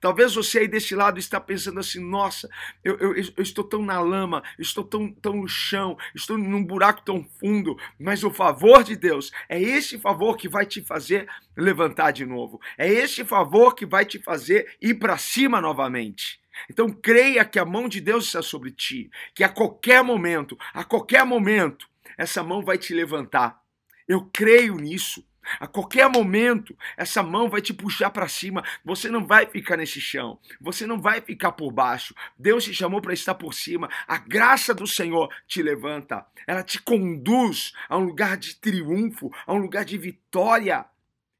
Talvez 0.00 0.34
você 0.34 0.60
aí 0.60 0.68
desse 0.68 0.94
lado 0.94 1.18
está 1.18 1.40
pensando 1.40 1.80
assim: 1.80 2.00
nossa, 2.00 2.48
eu, 2.84 2.96
eu, 2.98 3.14
eu, 3.14 3.42
estou 3.42 3.64
tão 3.64 3.82
na 3.82 4.00
lama, 4.00 4.42
estou 4.58 4.84
tão, 4.84 5.12
tão 5.12 5.34
no 5.36 5.48
chão, 5.48 5.96
estou 6.14 6.38
num 6.38 6.64
buraco 6.64 7.02
tão 7.02 7.24
fundo, 7.24 7.76
mas 7.98 8.24
o 8.24 8.30
favor 8.30 8.82
de 8.82 8.96
Deus 8.96 9.30
é 9.48 9.60
esse 9.60 9.98
favor 9.98 10.36
que 10.36 10.48
vai 10.48 10.66
te 10.66 10.82
fazer 10.82 11.28
levantar 11.56 12.10
de 12.10 12.24
novo, 12.24 12.60
é 12.76 12.88
esse 12.88 13.24
favor 13.24 13.74
que 13.74 13.86
vai 13.86 14.04
te 14.04 14.18
fazer 14.18 14.76
ir 14.80 14.94
para 14.94 15.18
cima 15.18 15.60
novamente. 15.60 16.40
Então 16.70 16.88
creia 16.88 17.44
que 17.44 17.58
a 17.58 17.64
mão 17.64 17.88
de 17.88 18.00
Deus 18.00 18.26
está 18.26 18.42
sobre 18.42 18.70
ti, 18.70 19.10
que 19.34 19.44
a 19.44 19.48
qualquer 19.48 20.02
momento, 20.02 20.56
a 20.72 20.84
qualquer 20.84 21.24
momento, 21.24 21.88
essa 22.16 22.42
mão 22.42 22.62
vai 22.62 22.78
te 22.78 22.94
levantar. 22.94 23.60
Eu 24.08 24.28
creio 24.32 24.76
nisso. 24.76 25.26
A 25.60 25.66
qualquer 25.66 26.08
momento, 26.08 26.76
essa 26.96 27.22
mão 27.22 27.48
vai 27.48 27.60
te 27.60 27.72
puxar 27.72 28.10
para 28.10 28.28
cima. 28.28 28.64
Você 28.84 29.08
não 29.08 29.26
vai 29.26 29.46
ficar 29.46 29.76
nesse 29.76 30.00
chão. 30.00 30.38
Você 30.60 30.86
não 30.86 31.00
vai 31.00 31.20
ficar 31.20 31.52
por 31.52 31.70
baixo. 31.72 32.14
Deus 32.38 32.64
te 32.64 32.74
chamou 32.74 33.00
para 33.00 33.14
estar 33.14 33.34
por 33.34 33.54
cima. 33.54 33.88
A 34.06 34.18
graça 34.18 34.74
do 34.74 34.86
Senhor 34.86 35.32
te 35.46 35.62
levanta. 35.62 36.26
Ela 36.46 36.62
te 36.62 36.80
conduz 36.80 37.72
a 37.88 37.96
um 37.96 38.04
lugar 38.04 38.36
de 38.36 38.56
triunfo, 38.56 39.30
a 39.46 39.52
um 39.52 39.58
lugar 39.58 39.84
de 39.84 39.96
vitória. 39.96 40.84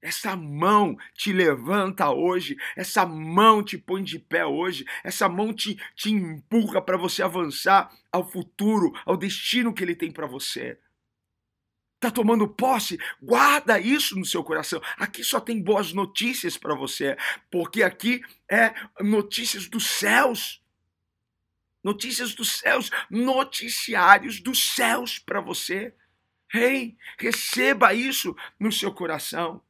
Essa 0.01 0.37
mão 0.37 0.97
te 1.15 1.33
levanta 1.33 2.11
hoje, 2.11 2.57
essa 2.77 3.05
mão 3.05 3.61
te 3.61 3.77
põe 3.77 4.05
de 4.05 4.21
pé 4.21 4.47
hoje, 4.47 4.85
essa 5.03 5.29
mão 5.29 5.53
te, 5.53 5.77
te 5.97 6.13
empurra 6.13 6.81
para 6.81 6.97
você 6.97 7.23
avançar 7.23 7.91
ao 8.13 8.31
futuro, 8.31 8.93
ao 9.05 9.17
destino 9.17 9.75
que 9.75 9.83
ele 9.83 9.97
tem 9.97 10.13
para 10.13 10.27
você. 10.27 10.79
Tá 11.99 12.11
tomando 12.11 12.47
posse? 12.47 12.99
Guarda 13.23 13.81
isso 13.81 14.19
no 14.19 14.25
seu 14.25 14.45
coração. 14.45 14.81
Aqui 14.99 15.25
só 15.25 15.41
tem 15.41 15.63
boas 15.63 15.93
notícias 15.93 16.57
para 16.57 16.75
você, 16.75 17.17
porque 17.51 17.83
aqui 17.83 18.21
é 18.51 18.75
notícias 19.01 19.67
dos 19.67 19.87
céus. 19.87 20.63
Notícias 21.83 22.35
dos 22.35 22.59
céus, 22.59 22.91
noticiários 23.09 24.41
dos 24.41 24.75
céus 24.75 25.19
para 25.19 25.41
você. 25.41 25.95
Ei, 26.53 26.97
receba 27.19 27.95
isso 27.95 28.37
no 28.59 28.71
seu 28.71 28.93
coração. 28.93 29.63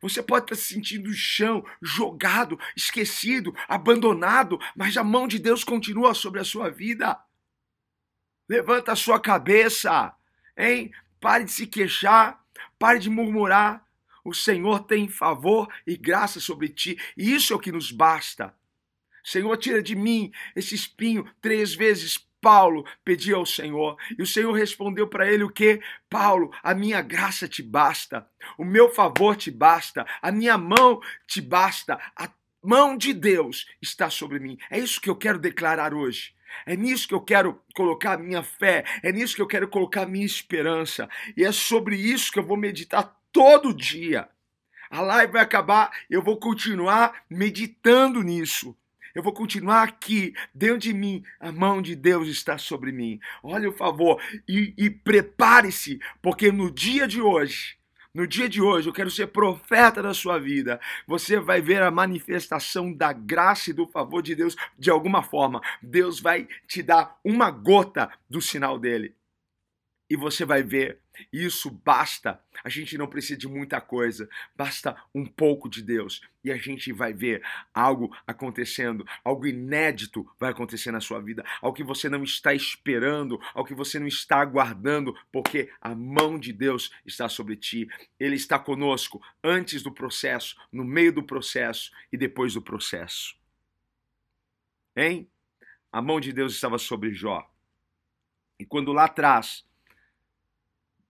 Você 0.00 0.22
pode 0.22 0.44
estar 0.44 0.56
se 0.56 0.74
sentindo 0.74 1.08
no 1.08 1.14
chão, 1.14 1.64
jogado, 1.82 2.58
esquecido, 2.76 3.54
abandonado, 3.68 4.58
mas 4.76 4.96
a 4.96 5.04
mão 5.04 5.26
de 5.26 5.38
Deus 5.38 5.64
continua 5.64 6.14
sobre 6.14 6.40
a 6.40 6.44
sua 6.44 6.70
vida. 6.70 7.18
Levanta 8.48 8.92
a 8.92 8.96
sua 8.96 9.20
cabeça, 9.20 10.14
hein? 10.56 10.92
Pare 11.20 11.44
de 11.44 11.52
se 11.52 11.66
queixar, 11.66 12.42
pare 12.78 12.98
de 12.98 13.10
murmurar. 13.10 13.86
O 14.24 14.34
Senhor 14.34 14.80
tem 14.80 15.08
favor 15.08 15.68
e 15.86 15.96
graça 15.96 16.40
sobre 16.40 16.68
ti, 16.68 16.98
e 17.16 17.34
isso 17.34 17.52
é 17.52 17.56
o 17.56 17.58
que 17.60 17.72
nos 17.72 17.90
basta. 17.90 18.54
Senhor, 19.24 19.56
tira 19.56 19.82
de 19.82 19.94
mim 19.94 20.32
esse 20.54 20.74
espinho. 20.74 21.30
Três 21.40 21.74
vezes 21.74 22.18
Paulo 22.40 22.84
pediu 23.04 23.36
ao 23.36 23.46
Senhor, 23.46 23.96
e 24.16 24.22
o 24.22 24.26
Senhor 24.26 24.52
respondeu 24.52 25.08
para 25.08 25.30
ele 25.30 25.42
o 25.42 25.50
que? 25.50 25.80
Paulo, 26.08 26.50
a 26.62 26.74
minha 26.74 27.02
graça 27.02 27.48
te 27.48 27.62
basta, 27.62 28.28
o 28.56 28.64
meu 28.64 28.88
favor 28.90 29.36
te 29.36 29.50
basta, 29.50 30.06
a 30.22 30.30
minha 30.30 30.56
mão 30.56 31.00
te 31.26 31.40
basta, 31.40 31.98
a 32.14 32.28
mão 32.62 32.96
de 32.96 33.12
Deus 33.12 33.66
está 33.80 34.10
sobre 34.10 34.38
mim. 34.38 34.58
É 34.70 34.78
isso 34.78 35.00
que 35.00 35.10
eu 35.10 35.16
quero 35.16 35.38
declarar 35.38 35.94
hoje. 35.94 36.34
É 36.66 36.76
nisso 36.76 37.06
que 37.06 37.14
eu 37.14 37.20
quero 37.20 37.60
colocar 37.74 38.14
a 38.14 38.18
minha 38.18 38.42
fé, 38.42 38.84
é 39.02 39.12
nisso 39.12 39.36
que 39.36 39.42
eu 39.42 39.46
quero 39.46 39.68
colocar 39.68 40.02
a 40.02 40.08
minha 40.08 40.24
esperança, 40.24 41.08
e 41.36 41.44
é 41.44 41.52
sobre 41.52 41.96
isso 41.96 42.32
que 42.32 42.38
eu 42.38 42.46
vou 42.46 42.56
meditar 42.56 43.14
todo 43.32 43.74
dia. 43.74 44.28
A 44.90 45.02
live 45.02 45.34
vai 45.34 45.42
acabar, 45.42 45.90
eu 46.08 46.22
vou 46.22 46.38
continuar 46.38 47.24
meditando 47.28 48.22
nisso. 48.22 48.74
Eu 49.14 49.22
vou 49.22 49.32
continuar 49.32 49.82
aqui, 49.82 50.32
dentro 50.54 50.78
de 50.78 50.94
mim, 50.94 51.24
a 51.40 51.50
mão 51.50 51.82
de 51.82 51.96
Deus 51.96 52.28
está 52.28 52.56
sobre 52.56 52.92
mim. 52.92 53.18
Olha 53.42 53.68
o 53.68 53.76
favor 53.76 54.22
e, 54.46 54.74
e 54.78 54.88
prepare-se, 54.88 55.98
porque 56.22 56.52
no 56.52 56.70
dia 56.70 57.08
de 57.08 57.20
hoje, 57.20 57.77
no 58.14 58.26
dia 58.26 58.48
de 58.48 58.60
hoje, 58.60 58.88
eu 58.88 58.92
quero 58.92 59.10
ser 59.10 59.28
profeta 59.28 60.02
da 60.02 60.14
sua 60.14 60.38
vida. 60.38 60.80
Você 61.06 61.38
vai 61.38 61.60
ver 61.60 61.82
a 61.82 61.90
manifestação 61.90 62.92
da 62.92 63.12
graça 63.12 63.70
e 63.70 63.74
do 63.74 63.86
favor 63.86 64.22
de 64.22 64.34
Deus 64.34 64.56
de 64.78 64.90
alguma 64.90 65.22
forma. 65.22 65.60
Deus 65.82 66.18
vai 66.18 66.48
te 66.66 66.82
dar 66.82 67.18
uma 67.22 67.50
gota 67.50 68.10
do 68.28 68.40
sinal 68.40 68.78
dele. 68.78 69.14
E 70.10 70.16
você 70.16 70.44
vai 70.44 70.62
ver 70.62 71.00
isso 71.32 71.70
basta. 71.70 72.40
A 72.62 72.68
gente 72.68 72.96
não 72.96 73.06
precisa 73.06 73.38
de 73.38 73.48
muita 73.48 73.80
coisa, 73.80 74.28
basta 74.56 74.96
um 75.14 75.24
pouco 75.24 75.68
de 75.68 75.82
Deus 75.82 76.20
e 76.42 76.50
a 76.50 76.56
gente 76.56 76.92
vai 76.92 77.12
ver 77.12 77.42
algo 77.74 78.14
acontecendo, 78.26 79.06
algo 79.24 79.46
inédito 79.46 80.28
vai 80.38 80.50
acontecer 80.50 80.90
na 80.90 81.00
sua 81.00 81.20
vida, 81.20 81.44
algo 81.60 81.76
que 81.76 81.84
você 81.84 82.08
não 82.08 82.22
está 82.22 82.54
esperando, 82.54 83.38
algo 83.54 83.68
que 83.68 83.74
você 83.74 83.98
não 83.98 84.06
está 84.06 84.40
aguardando, 84.40 85.16
porque 85.32 85.70
a 85.80 85.94
mão 85.94 86.38
de 86.38 86.52
Deus 86.52 86.90
está 87.04 87.28
sobre 87.28 87.56
ti. 87.56 87.88
Ele 88.18 88.36
está 88.36 88.58
conosco 88.58 89.20
antes 89.42 89.82
do 89.82 89.92
processo, 89.92 90.56
no 90.72 90.84
meio 90.84 91.12
do 91.12 91.22
processo 91.22 91.92
e 92.12 92.16
depois 92.16 92.54
do 92.54 92.62
processo. 92.62 93.36
Hein? 94.96 95.28
A 95.92 96.02
mão 96.02 96.20
de 96.20 96.32
Deus 96.32 96.54
estava 96.54 96.78
sobre 96.78 97.12
Jó. 97.14 97.48
E 98.58 98.64
quando 98.64 98.92
lá 98.92 99.04
atrás 99.04 99.67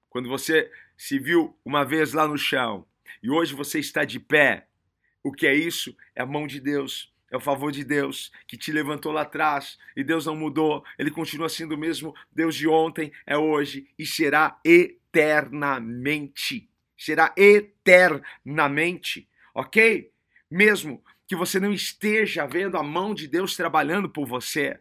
quando 0.08 0.28
você 0.28 0.70
se 0.96 1.18
viu 1.18 1.56
uma 1.64 1.84
vez 1.84 2.12
lá 2.12 2.26
no 2.26 2.36
chão 2.36 2.86
e 3.22 3.30
hoje 3.30 3.54
você 3.54 3.78
está 3.78 4.04
de 4.04 4.20
pé, 4.20 4.68
o 5.22 5.32
que 5.32 5.46
é 5.46 5.54
isso? 5.54 5.96
É 6.14 6.22
a 6.22 6.26
mão 6.26 6.46
de 6.46 6.60
Deus. 6.60 7.12
É 7.30 7.36
o 7.36 7.40
favor 7.40 7.70
de 7.70 7.84
Deus 7.84 8.32
que 8.46 8.56
te 8.56 8.72
levantou 8.72 9.12
lá 9.12 9.20
atrás 9.20 9.78
e 9.94 10.02
Deus 10.02 10.24
não 10.24 10.34
mudou, 10.34 10.82
ele 10.98 11.10
continua 11.10 11.50
sendo 11.50 11.74
o 11.74 11.78
mesmo 11.78 12.14
Deus 12.32 12.54
de 12.54 12.66
ontem, 12.66 13.12
é 13.26 13.36
hoje 13.36 13.86
e 13.98 14.06
será 14.06 14.58
eternamente. 14.64 16.70
Será 16.96 17.34
eternamente, 17.36 19.28
ok? 19.54 20.10
Mesmo 20.50 21.04
que 21.26 21.36
você 21.36 21.60
não 21.60 21.70
esteja 21.70 22.46
vendo 22.46 22.78
a 22.78 22.82
mão 22.82 23.14
de 23.14 23.28
Deus 23.28 23.54
trabalhando 23.54 24.08
por 24.08 24.26
você, 24.26 24.80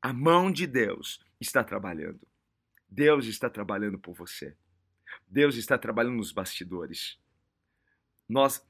a 0.00 0.12
mão 0.12 0.52
de 0.52 0.64
Deus 0.64 1.18
está 1.40 1.64
trabalhando. 1.64 2.27
Deus 2.88 3.26
está 3.26 3.50
trabalhando 3.50 3.98
por 3.98 4.14
você. 4.14 4.56
Deus 5.26 5.56
está 5.56 5.76
trabalhando 5.76 6.16
nos 6.16 6.32
bastidores. 6.32 7.18
Nós 8.28 8.66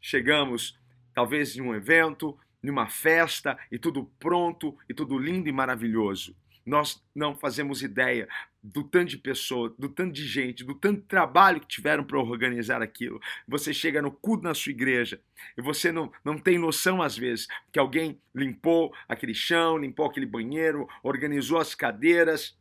chegamos, 0.00 0.78
talvez, 1.14 1.56
em 1.56 1.60
um 1.60 1.74
evento, 1.74 2.38
numa 2.62 2.88
festa, 2.88 3.58
e 3.70 3.78
tudo 3.78 4.04
pronto, 4.18 4.76
e 4.88 4.94
tudo 4.94 5.18
lindo 5.18 5.48
e 5.48 5.52
maravilhoso. 5.52 6.36
Nós 6.64 7.04
não 7.12 7.34
fazemos 7.34 7.82
ideia 7.82 8.28
do 8.62 8.84
tanto 8.84 9.10
de 9.10 9.18
pessoas, 9.18 9.72
do 9.76 9.88
tanto 9.88 10.12
de 10.12 10.24
gente, 10.24 10.62
do 10.62 10.74
tanto 10.74 11.00
de 11.00 11.06
trabalho 11.08 11.60
que 11.60 11.66
tiveram 11.66 12.04
para 12.04 12.18
organizar 12.18 12.80
aquilo. 12.80 13.20
Você 13.48 13.74
chega 13.74 14.00
no 14.00 14.12
culto 14.12 14.44
na 14.44 14.54
sua 14.54 14.70
igreja 14.70 15.20
e 15.58 15.62
você 15.62 15.90
não, 15.90 16.12
não 16.24 16.38
tem 16.38 16.58
noção, 16.58 17.02
às 17.02 17.18
vezes, 17.18 17.48
que 17.72 17.80
alguém 17.80 18.20
limpou 18.32 18.94
aquele 19.08 19.34
chão, 19.34 19.76
limpou 19.76 20.06
aquele 20.06 20.26
banheiro, 20.26 20.86
organizou 21.02 21.58
as 21.58 21.74
cadeiras, 21.74 22.56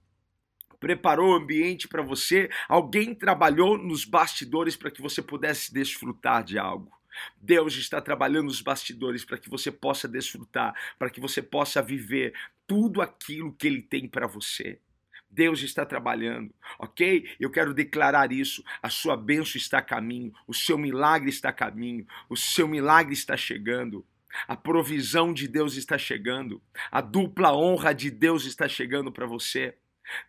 preparou 0.81 1.31
o 1.31 1.35
ambiente 1.35 1.87
para 1.87 2.01
você, 2.01 2.49
alguém 2.67 3.13
trabalhou 3.13 3.77
nos 3.77 4.03
bastidores 4.03 4.75
para 4.75 4.89
que 4.89 5.01
você 5.01 5.21
pudesse 5.21 5.71
desfrutar 5.71 6.43
de 6.43 6.57
algo. 6.57 6.91
Deus 7.39 7.75
está 7.75 8.01
trabalhando 8.01 8.45
nos 8.45 8.61
bastidores 8.61 9.23
para 9.23 9.37
que 9.37 9.49
você 9.49 9.71
possa 9.71 10.07
desfrutar, 10.07 10.73
para 10.97 11.09
que 11.09 11.19
você 11.19 11.41
possa 11.41 11.83
viver 11.83 12.33
tudo 12.65 12.99
aquilo 12.99 13.53
que 13.53 13.67
Ele 13.67 13.81
tem 13.81 14.07
para 14.07 14.25
você. 14.25 14.79
Deus 15.29 15.61
está 15.61 15.85
trabalhando, 15.85 16.53
ok? 16.79 17.29
Eu 17.39 17.51
quero 17.51 17.73
declarar 17.73 18.31
isso. 18.31 18.63
A 18.81 18.89
sua 18.89 19.15
bênção 19.15 19.57
está 19.57 19.77
a 19.77 19.83
caminho, 19.83 20.33
o 20.47 20.53
seu 20.53 20.77
milagre 20.77 21.29
está 21.29 21.49
a 21.49 21.53
caminho, 21.53 22.07
o 22.27 22.35
seu 22.35 22.67
milagre 22.67 23.13
está 23.13 23.37
chegando. 23.37 24.03
A 24.47 24.55
provisão 24.55 25.31
de 25.33 25.47
Deus 25.47 25.75
está 25.75 25.97
chegando, 25.97 26.61
a 26.89 27.01
dupla 27.01 27.53
honra 27.53 27.93
de 27.93 28.09
Deus 28.09 28.45
está 28.45 28.67
chegando 28.67 29.11
para 29.11 29.25
você. 29.27 29.77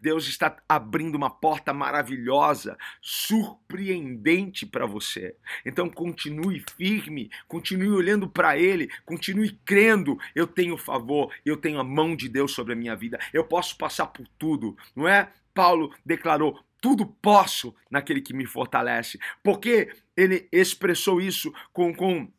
Deus 0.00 0.26
está 0.26 0.56
abrindo 0.68 1.14
uma 1.14 1.30
porta 1.30 1.72
maravilhosa, 1.72 2.76
surpreendente 3.00 4.66
para 4.66 4.86
você. 4.86 5.36
Então 5.64 5.88
continue 5.88 6.64
firme, 6.76 7.30
continue 7.48 7.90
olhando 7.90 8.28
para 8.28 8.58
Ele, 8.58 8.88
continue 9.04 9.58
crendo. 9.64 10.18
Eu 10.34 10.46
tenho 10.46 10.76
favor, 10.76 11.32
eu 11.44 11.56
tenho 11.56 11.78
a 11.78 11.84
mão 11.84 12.14
de 12.16 12.28
Deus 12.28 12.52
sobre 12.52 12.72
a 12.72 12.76
minha 12.76 12.96
vida. 12.96 13.18
Eu 13.32 13.44
posso 13.44 13.76
passar 13.76 14.06
por 14.06 14.26
tudo, 14.38 14.76
não 14.94 15.08
é? 15.08 15.32
Paulo 15.54 15.94
declarou: 16.04 16.62
tudo 16.80 17.06
posso 17.06 17.74
naquele 17.88 18.20
que 18.20 18.34
me 18.34 18.44
fortalece. 18.44 19.18
Porque 19.42 19.94
ele 20.16 20.48
expressou 20.50 21.20
isso 21.20 21.52
com, 21.72 21.94
com 21.94 22.30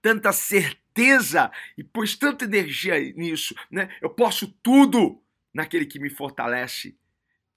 tanta 0.00 0.32
certeza 0.32 1.50
e 1.76 1.82
pôs 1.82 2.14
tanta 2.16 2.44
energia 2.44 2.98
nisso, 3.14 3.54
né? 3.68 3.88
Eu 4.00 4.08
posso 4.08 4.46
tudo 4.62 5.20
naquele 5.56 5.86
que 5.86 5.98
me 5.98 6.10
fortalece. 6.10 6.98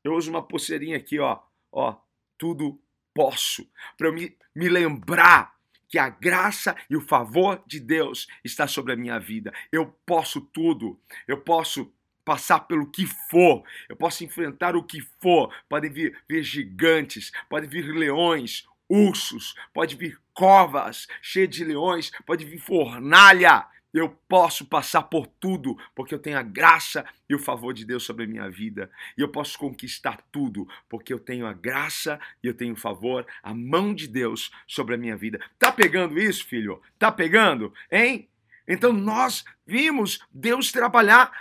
Eu 0.01 0.15
uso 0.15 0.31
uma 0.31 0.41
pulseirinha 0.41 0.95
aqui, 0.95 1.19
ó, 1.19 1.39
ó, 1.69 1.97
tudo 2.37 2.81
posso, 3.13 3.69
para 3.97 4.07
eu 4.07 4.13
me, 4.13 4.37
me 4.55 4.69
lembrar 4.69 5.53
que 5.89 5.97
a 5.97 6.07
graça 6.07 6.75
e 6.89 6.95
o 6.95 7.01
favor 7.01 7.61
de 7.67 7.79
Deus 7.79 8.27
está 8.41 8.67
sobre 8.67 8.93
a 8.93 8.95
minha 8.95 9.19
vida. 9.19 9.51
Eu 9.71 9.87
posso 10.05 10.39
tudo. 10.39 10.97
Eu 11.27 11.41
posso 11.41 11.91
passar 12.23 12.61
pelo 12.61 12.89
que 12.89 13.07
for, 13.07 13.63
eu 13.89 13.95
posso 13.95 14.23
enfrentar 14.23 14.75
o 14.75 14.83
que 14.83 15.01
for. 15.19 15.51
Podem 15.67 15.91
vir, 15.91 16.17
vir 16.29 16.43
gigantes, 16.43 17.31
podem 17.49 17.67
vir 17.67 17.87
leões, 17.87 18.67
ursos, 18.87 19.55
pode 19.73 19.95
vir 19.95 20.17
covas 20.31 21.07
cheias 21.21 21.49
de 21.49 21.65
leões, 21.65 22.11
pode 22.25 22.45
vir 22.45 22.59
fornalha. 22.59 23.65
Eu 23.93 24.09
posso 24.27 24.65
passar 24.65 25.03
por 25.03 25.25
tudo, 25.25 25.77
porque 25.95 26.13
eu 26.13 26.19
tenho 26.19 26.37
a 26.37 26.43
graça 26.43 27.05
e 27.27 27.33
o 27.33 27.39
favor 27.39 27.73
de 27.73 27.85
Deus 27.85 28.03
sobre 28.03 28.25
a 28.25 28.27
minha 28.27 28.49
vida. 28.49 28.89
E 29.17 29.21
eu 29.21 29.29
posso 29.29 29.57
conquistar 29.57 30.21
tudo, 30.31 30.67
porque 30.87 31.11
eu 31.11 31.19
tenho 31.19 31.47
a 31.47 31.53
graça 31.53 32.19
e 32.43 32.47
eu 32.47 32.53
tenho 32.53 32.73
o 32.73 32.77
favor, 32.77 33.25
a 33.41 33.53
mão 33.53 33.93
de 33.93 34.07
Deus 34.07 34.51
sobre 34.67 34.95
a 34.95 34.97
minha 34.97 35.17
vida. 35.17 35.39
Tá 35.57 35.71
pegando 35.71 36.19
isso, 36.19 36.45
filho? 36.45 36.81
Tá 36.97 37.11
pegando? 37.11 37.73
Hein? 37.91 38.29
Então 38.67 38.93
nós 38.93 39.43
vimos 39.65 40.19
Deus 40.31 40.71
trabalhar 40.71 41.31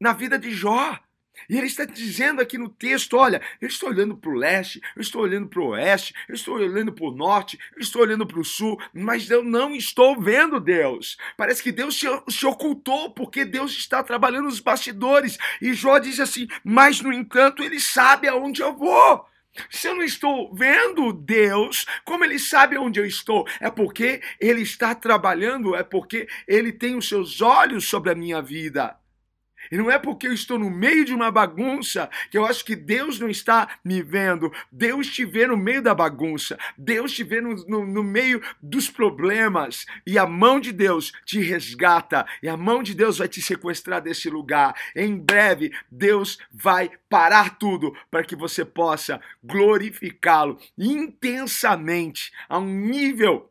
na 0.00 0.12
vida 0.14 0.38
de 0.38 0.50
Jó. 0.50 0.98
E 1.48 1.56
ele 1.56 1.66
está 1.66 1.84
dizendo 1.84 2.40
aqui 2.40 2.56
no 2.56 2.68
texto: 2.68 3.16
olha, 3.16 3.40
eu 3.60 3.68
estou 3.68 3.88
olhando 3.88 4.16
para 4.16 4.30
o 4.30 4.34
leste, 4.34 4.80
eu 4.96 5.02
estou 5.02 5.22
olhando 5.22 5.48
para 5.48 5.60
o 5.60 5.68
oeste, 5.68 6.14
eu 6.28 6.34
estou 6.34 6.56
olhando 6.56 6.92
para 6.92 7.06
o 7.06 7.10
norte, 7.10 7.58
eu 7.74 7.80
estou 7.80 8.02
olhando 8.02 8.26
para 8.26 8.40
o 8.40 8.44
sul, 8.44 8.80
mas 8.92 9.30
eu 9.30 9.42
não 9.42 9.74
estou 9.74 10.20
vendo 10.20 10.60
Deus. 10.60 11.16
Parece 11.36 11.62
que 11.62 11.72
Deus 11.72 11.98
se, 11.98 12.06
se 12.28 12.46
ocultou, 12.46 13.10
porque 13.10 13.44
Deus 13.44 13.72
está 13.72 14.02
trabalhando 14.02 14.44
nos 14.44 14.60
bastidores. 14.60 15.38
E 15.60 15.72
Jó 15.74 15.98
diz 15.98 16.20
assim: 16.20 16.46
mas 16.64 17.00
no 17.00 17.12
entanto, 17.12 17.62
ele 17.62 17.80
sabe 17.80 18.28
aonde 18.28 18.62
eu 18.62 18.76
vou. 18.76 19.26
Se 19.70 19.88
eu 19.88 19.94
não 19.94 20.02
estou 20.02 20.54
vendo 20.54 21.12
Deus, 21.12 21.86
como 22.04 22.24
ele 22.24 22.38
sabe 22.38 22.78
onde 22.78 23.00
eu 23.00 23.06
estou? 23.06 23.46
É 23.60 23.70
porque 23.70 24.20
ele 24.40 24.62
está 24.62 24.94
trabalhando, 24.94 25.74
é 25.74 25.82
porque 25.82 26.28
ele 26.46 26.72
tem 26.72 26.96
os 26.96 27.08
seus 27.08 27.40
olhos 27.40 27.88
sobre 27.88 28.10
a 28.10 28.14
minha 28.14 28.40
vida. 28.40 28.96
E 29.70 29.76
não 29.76 29.90
é 29.90 29.98
porque 29.98 30.26
eu 30.26 30.32
estou 30.32 30.58
no 30.58 30.70
meio 30.70 31.04
de 31.04 31.14
uma 31.14 31.30
bagunça 31.30 32.08
que 32.30 32.38
eu 32.38 32.44
acho 32.44 32.64
que 32.64 32.76
Deus 32.76 33.18
não 33.18 33.28
está 33.28 33.78
me 33.84 34.02
vendo. 34.02 34.52
Deus 34.70 35.08
te 35.08 35.24
vê 35.24 35.46
no 35.46 35.56
meio 35.56 35.82
da 35.82 35.94
bagunça. 35.94 36.58
Deus 36.76 37.12
te 37.12 37.24
vê 37.24 37.40
no, 37.40 37.54
no, 37.66 37.86
no, 37.86 38.02
meio 38.02 38.42
dos 38.62 38.90
problemas. 38.90 39.86
E 40.06 40.18
a 40.18 40.26
mão 40.26 40.60
de 40.60 40.72
Deus 40.72 41.12
te 41.24 41.40
resgata. 41.40 42.26
E 42.42 42.48
a 42.48 42.56
mão 42.56 42.82
de 42.82 42.94
Deus 42.94 43.18
vai 43.18 43.28
te 43.28 43.40
sequestrar 43.40 44.00
desse 44.00 44.28
lugar. 44.30 44.74
Em 44.94 45.16
breve, 45.16 45.72
Deus 45.90 46.38
vai 46.52 46.90
parar 47.08 47.58
tudo 47.58 47.96
para 48.10 48.24
que 48.24 48.36
você 48.36 48.64
possa 48.64 49.20
glorificá-lo 49.42 50.58
intensamente 50.76 52.32
a 52.48 52.58
um 52.58 52.66
nível 52.66 53.50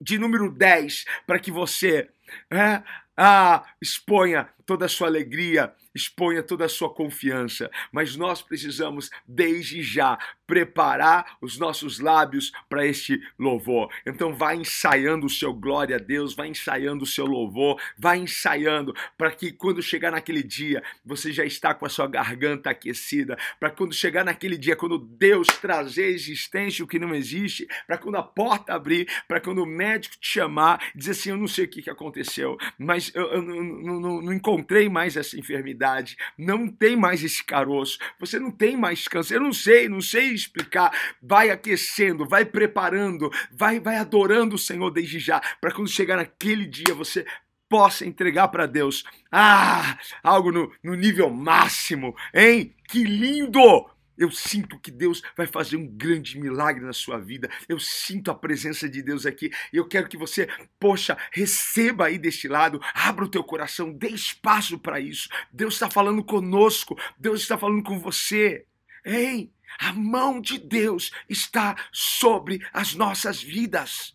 de 0.00 0.18
número 0.18 0.50
10 0.50 1.04
para 1.26 1.38
que 1.38 1.50
você 1.50 2.08
É, 2.50 2.82
ah, 3.16 3.64
exponha 3.82 4.48
toda 4.70 4.86
a 4.86 4.88
sua 4.88 5.08
alegria, 5.08 5.74
exponha 5.92 6.44
toda 6.44 6.64
a 6.64 6.68
sua 6.68 6.94
confiança, 6.94 7.68
mas 7.90 8.14
nós 8.14 8.40
precisamos, 8.40 9.10
desde 9.26 9.82
já, 9.82 10.16
preparar 10.46 11.36
os 11.40 11.58
nossos 11.58 11.98
lábios 11.98 12.52
para 12.68 12.86
este 12.86 13.20
louvor. 13.36 13.88
Então, 14.06 14.32
vá 14.32 14.54
ensaiando 14.54 15.26
o 15.26 15.30
seu 15.30 15.52
glória 15.52 15.96
a 15.96 15.98
Deus, 15.98 16.36
vá 16.36 16.46
ensaiando 16.46 17.02
o 17.02 17.06
seu 17.06 17.26
louvor, 17.26 17.80
vá 17.98 18.16
ensaiando 18.16 18.94
para 19.18 19.32
que 19.32 19.50
quando 19.50 19.82
chegar 19.82 20.12
naquele 20.12 20.42
dia, 20.42 20.82
você 21.04 21.32
já 21.32 21.44
está 21.44 21.74
com 21.74 21.84
a 21.84 21.88
sua 21.88 22.06
garganta 22.06 22.70
aquecida, 22.70 23.36
para 23.58 23.70
quando 23.70 23.92
chegar 23.92 24.24
naquele 24.24 24.56
dia, 24.56 24.76
quando 24.76 24.98
Deus 24.98 25.48
trazer 25.60 26.06
existência 26.06 26.84
o 26.84 26.88
que 26.88 26.98
não 26.98 27.12
existe, 27.12 27.66
para 27.88 27.98
quando 27.98 28.16
a 28.16 28.22
porta 28.22 28.74
abrir, 28.74 29.08
para 29.26 29.40
quando 29.40 29.64
o 29.64 29.66
médico 29.66 30.16
te 30.20 30.28
chamar 30.28 30.80
dizer 30.94 31.10
assim: 31.10 31.30
Eu 31.30 31.36
não 31.36 31.48
sei 31.48 31.64
o 31.64 31.68
que 31.68 31.90
aconteceu, 31.90 32.56
mas 32.78 33.10
eu, 33.16 33.32
eu 33.32 33.42
não, 33.42 34.00
não, 34.00 34.22
não 34.22 34.32
encontrei 34.60 34.88
mais 34.88 35.16
essa 35.16 35.38
enfermidade, 35.38 36.16
não 36.36 36.68
tem 36.68 36.94
mais 36.94 37.24
esse 37.24 37.42
caroço, 37.42 37.98
você 38.18 38.38
não 38.38 38.50
tem 38.50 38.76
mais 38.76 39.08
câncer, 39.08 39.36
eu 39.36 39.40
não 39.40 39.52
sei, 39.52 39.88
não 39.88 40.00
sei 40.00 40.26
explicar. 40.28 40.92
Vai 41.22 41.50
aquecendo, 41.50 42.26
vai 42.26 42.44
preparando, 42.44 43.30
vai, 43.50 43.80
vai 43.80 43.96
adorando 43.96 44.54
o 44.54 44.58
Senhor 44.58 44.90
desde 44.90 45.18
já, 45.18 45.40
para 45.60 45.72
quando 45.72 45.88
chegar 45.88 46.16
naquele 46.16 46.66
dia 46.66 46.94
você 46.94 47.24
possa 47.68 48.04
entregar 48.04 48.48
para 48.48 48.66
Deus. 48.66 49.04
Ah, 49.30 49.98
algo 50.22 50.52
no, 50.52 50.72
no 50.82 50.94
nível 50.94 51.30
máximo, 51.30 52.14
hein? 52.34 52.74
Que 52.88 53.04
lindo! 53.04 53.88
Eu 54.20 54.30
sinto 54.30 54.78
que 54.78 54.90
Deus 54.90 55.22
vai 55.34 55.46
fazer 55.46 55.78
um 55.78 55.86
grande 55.86 56.38
milagre 56.38 56.84
na 56.84 56.92
sua 56.92 57.18
vida. 57.18 57.48
Eu 57.66 57.80
sinto 57.80 58.30
a 58.30 58.34
presença 58.34 58.86
de 58.86 59.02
Deus 59.02 59.24
aqui. 59.24 59.50
Eu 59.72 59.88
quero 59.88 60.10
que 60.10 60.16
você, 60.18 60.46
poxa, 60.78 61.16
receba 61.32 62.04
aí 62.04 62.18
deste 62.18 62.46
lado, 62.46 62.78
abra 62.92 63.24
o 63.24 63.30
teu 63.30 63.42
coração, 63.42 63.90
dê 63.90 64.08
espaço 64.08 64.78
para 64.78 65.00
isso. 65.00 65.30
Deus 65.50 65.72
está 65.72 65.88
falando 65.88 66.22
conosco, 66.22 66.98
Deus 67.18 67.40
está 67.40 67.56
falando 67.56 67.82
com 67.82 67.98
você. 67.98 68.66
Ei, 69.06 69.50
a 69.78 69.94
mão 69.94 70.38
de 70.38 70.58
Deus 70.58 71.10
está 71.26 71.74
sobre 71.90 72.60
as 72.74 72.94
nossas 72.94 73.42
vidas. 73.42 74.14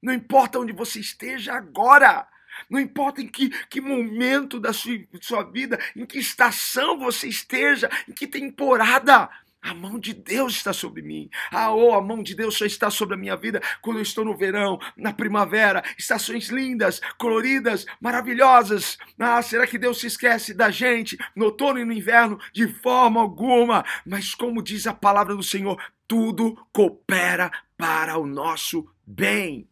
Não 0.00 0.14
importa 0.14 0.58
onde 0.58 0.72
você 0.72 1.00
esteja 1.00 1.52
agora. 1.52 2.26
Não 2.68 2.80
importa 2.80 3.20
em 3.20 3.28
que, 3.28 3.50
que 3.68 3.80
momento 3.80 4.60
da 4.60 4.72
sua, 4.72 4.98
sua 5.20 5.42
vida, 5.42 5.78
em 5.94 6.04
que 6.06 6.18
estação 6.18 6.98
você 6.98 7.28
esteja, 7.28 7.90
em 8.08 8.12
que 8.12 8.26
temporada, 8.26 9.28
a 9.64 9.72
mão 9.72 9.98
de 9.98 10.12
Deus 10.12 10.52
está 10.52 10.74
sobre 10.74 11.00
mim. 11.00 11.30
Ah, 11.50 11.74
oh, 11.74 11.94
a 11.94 12.02
mão 12.02 12.22
de 12.22 12.34
Deus 12.34 12.58
só 12.58 12.66
está 12.66 12.90
sobre 12.90 13.14
a 13.14 13.16
minha 13.16 13.34
vida 13.34 13.62
quando 13.80 13.96
eu 13.96 14.02
estou 14.02 14.22
no 14.22 14.36
verão, 14.36 14.78
na 14.94 15.10
primavera, 15.10 15.82
estações 15.96 16.50
lindas, 16.50 17.00
coloridas, 17.16 17.86
maravilhosas. 17.98 18.98
Ah, 19.18 19.40
será 19.40 19.66
que 19.66 19.78
Deus 19.78 20.00
se 20.00 20.06
esquece 20.06 20.52
da 20.52 20.70
gente 20.70 21.16
no 21.34 21.46
outono 21.46 21.78
e 21.78 21.84
no 21.84 21.94
inverno? 21.94 22.38
De 22.52 22.68
forma 22.68 23.22
alguma. 23.22 23.82
Mas 24.04 24.34
como 24.34 24.62
diz 24.62 24.86
a 24.86 24.92
palavra 24.92 25.34
do 25.34 25.42
Senhor, 25.42 25.82
tudo 26.06 26.54
coopera 26.70 27.50
para 27.78 28.18
o 28.18 28.26
nosso 28.26 28.86
bem. 29.06 29.66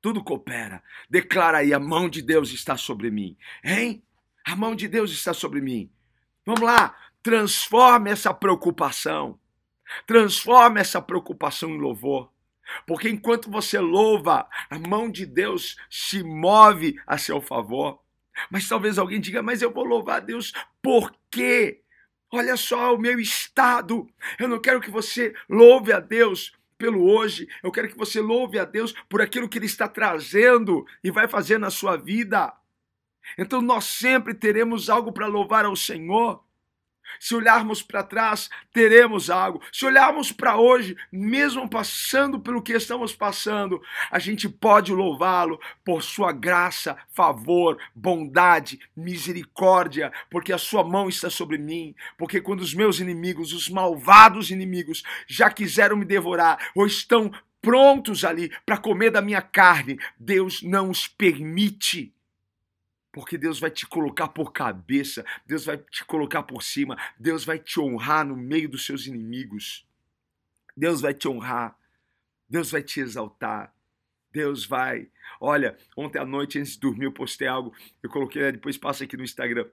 Tudo 0.00 0.24
coopera. 0.24 0.82
Declara 1.08 1.58
aí: 1.58 1.72
a 1.74 1.78
mão 1.78 2.08
de 2.08 2.22
Deus 2.22 2.50
está 2.50 2.76
sobre 2.76 3.10
mim. 3.10 3.36
Hein? 3.62 4.02
A 4.44 4.56
mão 4.56 4.74
de 4.74 4.88
Deus 4.88 5.10
está 5.10 5.34
sobre 5.34 5.60
mim. 5.60 5.90
Vamos 6.44 6.62
lá, 6.62 6.96
transforme 7.22 8.10
essa 8.10 8.32
preocupação. 8.32 9.38
Transforme 10.06 10.80
essa 10.80 11.02
preocupação 11.02 11.70
em 11.70 11.78
louvor. 11.78 12.32
Porque 12.86 13.08
enquanto 13.08 13.50
você 13.50 13.78
louva, 13.78 14.48
a 14.68 14.78
mão 14.78 15.10
de 15.10 15.26
Deus 15.26 15.76
se 15.90 16.22
move 16.22 17.00
a 17.06 17.18
seu 17.18 17.40
favor. 17.40 18.00
Mas 18.50 18.68
talvez 18.68 18.98
alguém 18.98 19.20
diga, 19.20 19.42
mas 19.42 19.60
eu 19.60 19.72
vou 19.72 19.84
louvar 19.84 20.18
a 20.18 20.20
Deus 20.20 20.52
por 20.80 21.12
quê? 21.30 21.82
Olha 22.32 22.56
só 22.56 22.94
o 22.94 22.98
meu 22.98 23.18
estado. 23.18 24.08
Eu 24.38 24.48
não 24.48 24.60
quero 24.60 24.80
que 24.80 24.90
você 24.90 25.34
louve 25.48 25.92
a 25.92 25.98
Deus 25.98 26.52
pelo 26.80 27.04
hoje. 27.04 27.46
Eu 27.62 27.70
quero 27.70 27.88
que 27.88 27.98
você 27.98 28.22
louve 28.22 28.58
a 28.58 28.64
Deus 28.64 28.94
por 29.06 29.20
aquilo 29.20 29.48
que 29.48 29.58
Ele 29.58 29.66
está 29.66 29.86
trazendo 29.86 30.86
e 31.04 31.10
vai 31.10 31.28
fazer 31.28 31.58
na 31.58 31.70
sua 31.70 31.94
vida. 31.94 32.52
Então 33.36 33.60
nós 33.60 33.84
sempre 33.84 34.32
teremos 34.32 34.88
algo 34.88 35.12
para 35.12 35.26
louvar 35.26 35.66
ao 35.66 35.76
Senhor. 35.76 36.42
Se 37.18 37.34
olharmos 37.34 37.82
para 37.82 38.02
trás, 38.02 38.48
teremos 38.72 39.30
algo. 39.30 39.60
Se 39.72 39.84
olharmos 39.86 40.32
para 40.32 40.56
hoje, 40.56 40.96
mesmo 41.10 41.68
passando 41.68 42.40
pelo 42.40 42.62
que 42.62 42.72
estamos 42.72 43.14
passando, 43.14 43.80
a 44.10 44.18
gente 44.18 44.48
pode 44.48 44.92
louvá-lo 44.92 45.60
por 45.84 46.02
sua 46.02 46.32
graça, 46.32 46.96
favor, 47.10 47.78
bondade, 47.94 48.78
misericórdia, 48.96 50.12
porque 50.30 50.52
a 50.52 50.58
sua 50.58 50.84
mão 50.84 51.08
está 51.08 51.30
sobre 51.30 51.58
mim. 51.58 51.94
Porque 52.16 52.40
quando 52.40 52.60
os 52.60 52.74
meus 52.74 53.00
inimigos, 53.00 53.52
os 53.52 53.68
malvados 53.68 54.50
inimigos, 54.50 55.02
já 55.26 55.50
quiseram 55.50 55.96
me 55.96 56.04
devorar 56.04 56.70
ou 56.74 56.86
estão 56.86 57.30
prontos 57.60 58.24
ali 58.24 58.50
para 58.64 58.78
comer 58.78 59.10
da 59.10 59.20
minha 59.20 59.42
carne, 59.42 59.98
Deus 60.18 60.62
não 60.62 60.90
os 60.90 61.06
permite 61.06 62.14
porque 63.12 63.36
Deus 63.36 63.58
vai 63.58 63.70
te 63.70 63.86
colocar 63.86 64.28
por 64.28 64.52
cabeça, 64.52 65.24
Deus 65.44 65.64
vai 65.64 65.78
te 65.78 66.04
colocar 66.04 66.42
por 66.42 66.62
cima, 66.62 66.96
Deus 67.18 67.44
vai 67.44 67.58
te 67.58 67.80
honrar 67.80 68.24
no 68.24 68.36
meio 68.36 68.68
dos 68.68 68.86
seus 68.86 69.06
inimigos. 69.06 69.86
Deus 70.76 71.00
vai 71.00 71.12
te 71.12 71.28
honrar, 71.28 71.76
Deus 72.48 72.70
vai 72.70 72.82
te 72.82 73.00
exaltar. 73.00 73.74
Deus 74.32 74.64
vai. 74.64 75.10
Olha, 75.40 75.76
ontem 75.96 76.18
à 76.18 76.24
noite, 76.24 76.58
antes 76.58 76.74
de 76.74 76.80
dormir, 76.80 77.06
eu 77.06 77.12
postei 77.12 77.48
algo, 77.48 77.74
eu 78.02 78.08
coloquei, 78.08 78.42
né, 78.42 78.52
depois 78.52 78.78
passa 78.78 79.04
aqui 79.04 79.16
no 79.16 79.24
Instagram. 79.24 79.68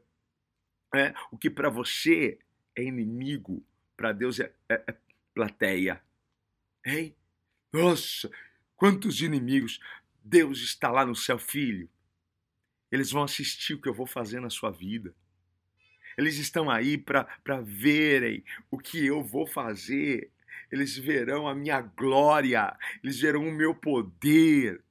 É, 0.95 1.13
o 1.31 1.37
que 1.37 1.49
para 1.49 1.69
você 1.69 2.39
é 2.75 2.83
inimigo, 2.83 3.63
para 3.95 4.11
Deus 4.11 4.39
é, 4.39 4.51
é, 4.69 4.83
é 4.87 4.95
plateia. 5.33 6.01
Hein? 6.85 7.15
Nossa, 7.71 8.31
quantos 8.75 9.21
inimigos! 9.21 9.79
Deus 10.23 10.59
está 10.59 10.89
lá 10.91 11.05
no 11.05 11.15
céu, 11.15 11.37
filho. 11.39 11.89
Eles 12.91 13.11
vão 13.11 13.23
assistir 13.23 13.73
o 13.73 13.81
que 13.81 13.89
eu 13.89 13.93
vou 13.93 14.05
fazer 14.05 14.39
na 14.39 14.49
sua 14.49 14.71
vida. 14.71 15.13
Eles 16.17 16.37
estão 16.37 16.69
aí 16.69 16.97
para 16.97 17.61
verem 17.63 18.43
o 18.71 18.77
que 18.77 19.05
eu 19.05 19.23
vou 19.23 19.45
fazer. 19.45 20.31
Eles 20.71 20.97
verão 20.97 21.47
a 21.47 21.55
minha 21.55 21.81
glória, 21.81 22.75
eles 23.03 23.19
verão 23.19 23.47
o 23.47 23.51
meu 23.51 23.75
poder. 23.75 24.83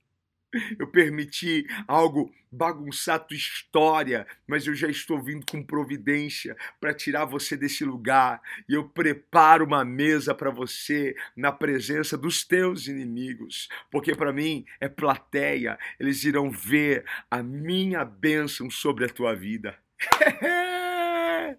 Eu 0.78 0.86
permiti 0.86 1.66
algo 1.86 2.32
bagunçar 2.50 3.20
tua 3.20 3.36
história, 3.36 4.26
mas 4.46 4.66
eu 4.66 4.74
já 4.74 4.88
estou 4.88 5.20
vindo 5.20 5.44
com 5.44 5.62
providência 5.62 6.56
para 6.80 6.94
tirar 6.94 7.24
você 7.24 7.56
desse 7.56 7.84
lugar. 7.84 8.40
E 8.68 8.74
eu 8.74 8.88
preparo 8.88 9.64
uma 9.64 9.84
mesa 9.84 10.34
para 10.34 10.50
você 10.50 11.14
na 11.36 11.52
presença 11.52 12.16
dos 12.16 12.44
teus 12.44 12.88
inimigos, 12.88 13.68
porque 13.90 14.14
para 14.14 14.32
mim 14.32 14.64
é 14.80 14.88
plateia. 14.88 15.78
Eles 16.00 16.24
irão 16.24 16.50
ver 16.50 17.04
a 17.30 17.42
minha 17.42 18.04
bênção 18.04 18.70
sobre 18.70 19.04
a 19.04 19.08
tua 19.08 19.34
vida. 19.34 19.76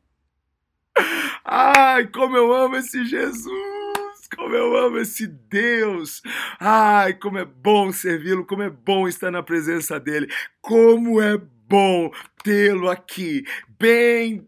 Ai, 1.46 2.08
como 2.08 2.36
eu 2.36 2.52
amo 2.54 2.76
esse 2.76 3.06
Jesus! 3.06 3.67
Como 4.36 4.56
eu 4.56 4.76
amo 4.78 4.98
esse 4.98 5.28
Deus. 5.28 6.22
Ai, 6.60 7.14
como 7.14 7.38
é 7.38 7.46
bom 7.46 7.92
servi-lo, 7.92 8.46
como 8.46 8.64
é 8.64 8.70
bom 8.70 9.08
estar 9.08 9.32
na 9.32 9.44
presença 9.44 10.00
dele. 10.00 10.28
Como 10.62 11.22
é 11.22 11.38
bom 11.38 12.12
tê-lo 12.44 12.90
aqui, 12.90 13.44
bem 13.80 14.48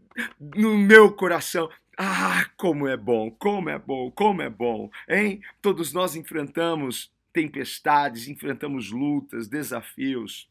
no 0.55 0.77
meu 0.77 1.11
coração. 1.11 1.69
Ah, 1.97 2.49
como 2.57 2.87
é 2.87 2.95
bom, 2.95 3.29
como 3.31 3.69
é 3.69 3.77
bom, 3.77 4.09
como 4.11 4.41
é 4.41 4.49
bom, 4.49 4.89
hein? 5.07 5.41
Todos 5.61 5.91
nós 5.91 6.15
enfrentamos 6.15 7.11
tempestades, 7.33 8.27
enfrentamos 8.27 8.91
lutas, 8.91 9.47
desafios. 9.47 10.49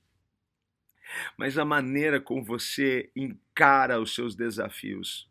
Mas 1.39 1.57
a 1.57 1.65
maneira 1.65 2.21
como 2.21 2.45
você 2.45 3.11
encara 3.17 3.99
os 3.99 4.15
seus 4.15 4.37
desafios 4.37 5.28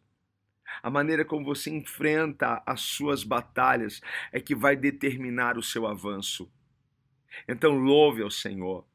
a 0.81 0.89
maneira 0.89 1.25
como 1.25 1.45
você 1.45 1.69
enfrenta 1.69 2.61
as 2.65 2.81
suas 2.81 3.23
batalhas 3.23 4.01
é 4.31 4.39
que 4.39 4.55
vai 4.55 4.75
determinar 4.75 5.57
o 5.57 5.63
seu 5.63 5.85
avanço. 5.87 6.51
Então, 7.47 7.77
louve 7.77 8.21
ao 8.21 8.31
Senhor. 8.31 8.85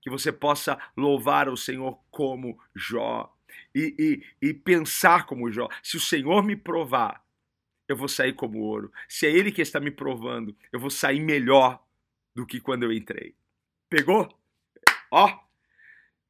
Que 0.00 0.10
você 0.10 0.32
possa 0.32 0.78
louvar 0.96 1.48
ao 1.48 1.56
Senhor 1.56 1.98
como 2.10 2.58
Jó. 2.74 3.32
E, 3.74 4.22
e, 4.40 4.48
e 4.48 4.54
pensar 4.54 5.26
como 5.26 5.50
Jó. 5.50 5.68
Se 5.82 5.96
o 5.96 6.00
Senhor 6.00 6.42
me 6.42 6.56
provar, 6.56 7.24
eu 7.88 7.96
vou 7.96 8.08
sair 8.08 8.32
como 8.32 8.58
ouro. 8.60 8.92
Se 9.08 9.26
é 9.26 9.30
Ele 9.30 9.52
que 9.52 9.62
está 9.62 9.78
me 9.78 9.90
provando, 9.90 10.56
eu 10.72 10.80
vou 10.80 10.90
sair 10.90 11.20
melhor 11.20 11.82
do 12.34 12.46
que 12.46 12.60
quando 12.60 12.84
eu 12.84 12.92
entrei. 12.92 13.34
Pegou? 13.88 14.28
Ó, 15.10 15.38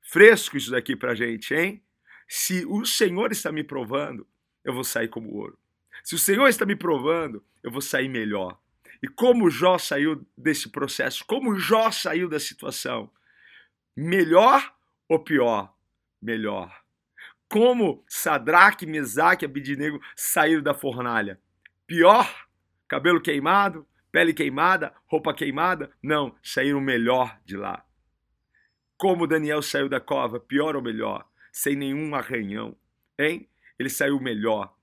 fresco 0.00 0.56
isso 0.56 0.70
daqui 0.70 0.96
pra 0.96 1.14
gente, 1.14 1.54
hein? 1.54 1.82
Se 2.28 2.64
o 2.66 2.84
Senhor 2.84 3.30
está 3.30 3.52
me 3.52 3.62
provando, 3.62 4.26
eu 4.64 4.72
vou 4.72 4.84
sair 4.84 5.08
como 5.08 5.34
ouro. 5.34 5.58
Se 6.04 6.14
o 6.14 6.18
Senhor 6.18 6.48
está 6.48 6.66
me 6.66 6.76
provando, 6.76 7.44
eu 7.62 7.70
vou 7.70 7.80
sair 7.80 8.08
melhor. 8.08 8.58
E 9.02 9.08
como 9.08 9.50
Jó 9.50 9.78
saiu 9.78 10.26
desse 10.36 10.68
processo, 10.68 11.24
como 11.26 11.58
Jó 11.58 11.90
saiu 11.90 12.28
da 12.28 12.38
situação, 12.38 13.10
Melhor 13.96 14.74
ou 15.06 15.18
pior? 15.18 15.74
Melhor. 16.20 16.74
Como 17.46 18.02
Sadraque, 18.08 18.86
Mesaque 18.86 19.44
e 19.44 19.46
Abidinego 19.46 20.00
saíram 20.16 20.62
da 20.62 20.72
fornalha? 20.72 21.38
Pior? 21.86 22.26
Cabelo 22.88 23.20
queimado? 23.20 23.86
Pele 24.10 24.32
queimada? 24.32 24.94
Roupa 25.06 25.34
queimada? 25.34 25.90
Não, 26.02 26.34
saíram 26.42 26.80
melhor 26.80 27.38
de 27.44 27.56
lá. 27.56 27.84
Como 28.96 29.26
Daniel 29.26 29.60
saiu 29.60 29.90
da 29.90 30.00
cova? 30.00 30.40
Pior 30.40 30.74
ou 30.74 30.82
melhor? 30.82 31.28
Sem 31.52 31.76
nenhum 31.76 32.14
arranhão, 32.14 32.74
hein? 33.18 33.46
Ele 33.78 33.88
saiu 33.90 34.20
melhor. 34.20 34.74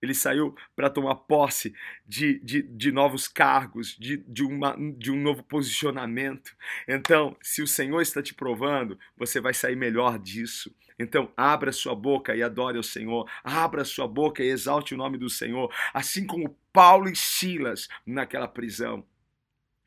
Ele 0.00 0.14
saiu 0.14 0.54
para 0.76 0.88
tomar 0.88 1.16
posse 1.16 1.74
de, 2.06 2.38
de, 2.40 2.62
de 2.62 2.92
novos 2.92 3.26
cargos, 3.26 3.96
de, 3.98 4.18
de, 4.18 4.44
uma, 4.44 4.76
de 4.96 5.10
um 5.10 5.20
novo 5.20 5.42
posicionamento. 5.42 6.56
Então, 6.86 7.36
se 7.42 7.62
o 7.62 7.66
Senhor 7.66 8.00
está 8.00 8.22
te 8.22 8.32
provando, 8.32 8.98
você 9.16 9.40
vai 9.40 9.52
sair 9.52 9.74
melhor 9.74 10.18
disso. 10.18 10.74
Então, 10.98 11.32
abra 11.36 11.72
sua 11.72 11.94
boca 11.94 12.34
e 12.34 12.42
adore 12.42 12.76
ao 12.76 12.82
Senhor. 12.82 13.28
Abra 13.42 13.84
sua 13.84 14.06
boca 14.06 14.42
e 14.42 14.48
exalte 14.48 14.94
o 14.94 14.96
nome 14.96 15.18
do 15.18 15.28
Senhor. 15.28 15.72
Assim 15.92 16.26
como 16.26 16.56
Paulo 16.72 17.08
e 17.08 17.16
Silas 17.16 17.88
naquela 18.06 18.48
prisão. 18.48 19.04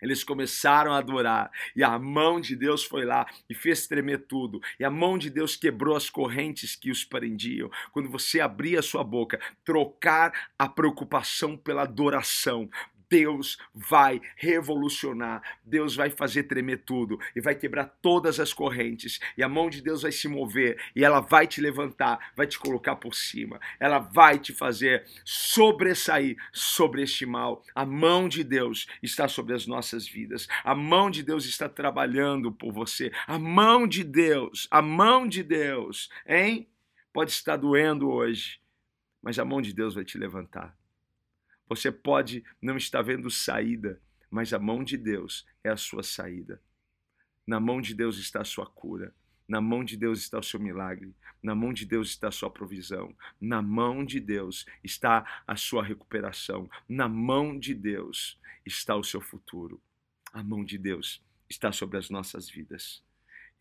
Eles 0.02 0.24
começaram 0.24 0.94
a 0.94 0.98
adorar 0.98 1.52
e 1.76 1.84
a 1.84 1.98
mão 2.00 2.40
de 2.40 2.56
Deus 2.56 2.84
foi 2.84 3.06
lá 3.06 3.26
e 3.50 3.54
fez 3.54 3.88
tremer 3.88 4.26
tudo. 4.28 4.62
E 4.80 4.84
a 4.84 4.90
mão 4.90 5.18
de 5.18 5.30
Deus 5.30 5.56
quebrou 5.56 5.96
as 5.96 6.10
correntes 6.10 6.76
que 6.76 6.92
os 6.92 7.04
prendiam. 7.04 7.70
Quando 7.92 8.10
você 8.10 8.40
abrir 8.40 8.78
a 8.78 8.82
sua 8.82 9.04
boca, 9.04 9.40
trocar 9.64 10.50
a 10.58 10.68
preocupação 10.68 11.56
pela 11.56 11.84
adoração, 11.84 12.70
Deus 13.12 13.58
vai 13.76 14.22
revolucionar, 14.38 15.44
Deus 15.66 15.98
vai 15.98 16.10
fazer 16.10 16.44
tremer 16.44 16.78
tudo 16.86 17.20
e 17.36 17.42
vai 17.42 17.54
quebrar 17.54 17.86
todas 18.02 18.40
as 18.40 18.54
correntes, 18.54 19.20
e 19.38 19.44
a 19.44 19.50
mão 19.50 19.70
de 19.70 19.82
Deus 19.82 20.04
vai 20.04 20.14
se 20.14 20.30
mover 20.30 20.82
e 20.96 21.04
ela 21.04 21.20
vai 21.20 21.46
te 21.46 21.60
levantar, 21.60 22.32
vai 22.38 22.48
te 22.48 22.58
colocar 22.58 22.96
por 22.96 23.14
cima, 23.14 23.60
ela 23.82 24.00
vai 24.00 24.40
te 24.40 24.54
fazer 24.54 25.06
sobressair 25.26 26.38
sobre 26.54 27.02
este 27.02 27.26
mal. 27.26 27.62
A 27.76 27.86
mão 27.86 28.30
de 28.30 28.46
Deus 28.46 28.88
está 29.04 29.28
sobre 29.28 29.54
as 29.54 29.68
nossas 29.68 30.08
vidas, 30.08 30.48
a 30.64 30.74
mão 30.74 31.12
de 31.12 31.22
Deus 31.22 31.44
está 31.44 31.68
trabalhando 31.68 32.50
por 32.50 32.72
você, 32.72 33.12
a 33.28 33.38
mão 33.38 33.86
de 33.86 34.06
Deus, 34.06 34.70
a 34.72 34.82
mão 34.82 35.28
de 35.28 35.44
Deus, 35.44 36.10
hein? 36.26 36.70
Pode 37.12 37.32
estar 37.32 37.58
doendo 37.58 38.10
hoje, 38.10 38.62
mas 39.22 39.38
a 39.38 39.44
mão 39.44 39.62
de 39.62 39.74
Deus 39.74 39.96
vai 39.96 40.06
te 40.06 40.18
levantar. 40.18 40.81
Você 41.72 41.90
pode 41.90 42.44
não 42.62 42.76
estar 42.76 43.02
vendo 43.02 43.32
saída, 43.32 44.02
mas 44.30 44.52
a 44.52 44.60
mão 44.60 44.84
de 44.84 44.98
Deus 44.98 45.48
é 45.64 45.70
a 45.70 45.78
sua 45.78 46.04
saída. 46.04 46.62
Na 47.48 47.62
mão 47.62 47.80
de 47.80 47.96
Deus 47.96 48.18
está 48.18 48.42
a 48.42 48.44
sua 48.44 48.66
cura. 48.66 49.16
Na 49.48 49.62
mão 49.62 49.82
de 49.82 49.96
Deus 49.96 50.20
está 50.20 50.38
o 50.38 50.44
seu 50.44 50.60
milagre. 50.60 51.16
Na 51.42 51.56
mão 51.56 51.72
de 51.72 51.86
Deus 51.86 52.10
está 52.10 52.28
a 52.28 52.32
sua 52.32 52.50
provisão. 52.50 53.16
Na 53.40 53.62
mão 53.62 54.04
de 54.04 54.20
Deus 54.20 54.66
está 54.84 55.44
a 55.48 55.56
sua 55.56 55.82
recuperação. 55.82 56.70
Na 56.90 57.08
mão 57.08 57.58
de 57.58 57.74
Deus 57.74 58.38
está 58.66 58.98
o 58.98 59.04
seu 59.04 59.22
futuro. 59.22 59.82
A 60.34 60.44
mão 60.44 60.66
de 60.66 60.78
Deus 60.78 61.24
está 61.50 61.72
sobre 61.72 61.98
as 61.98 62.10
nossas 62.10 62.50
vidas. 62.50 63.02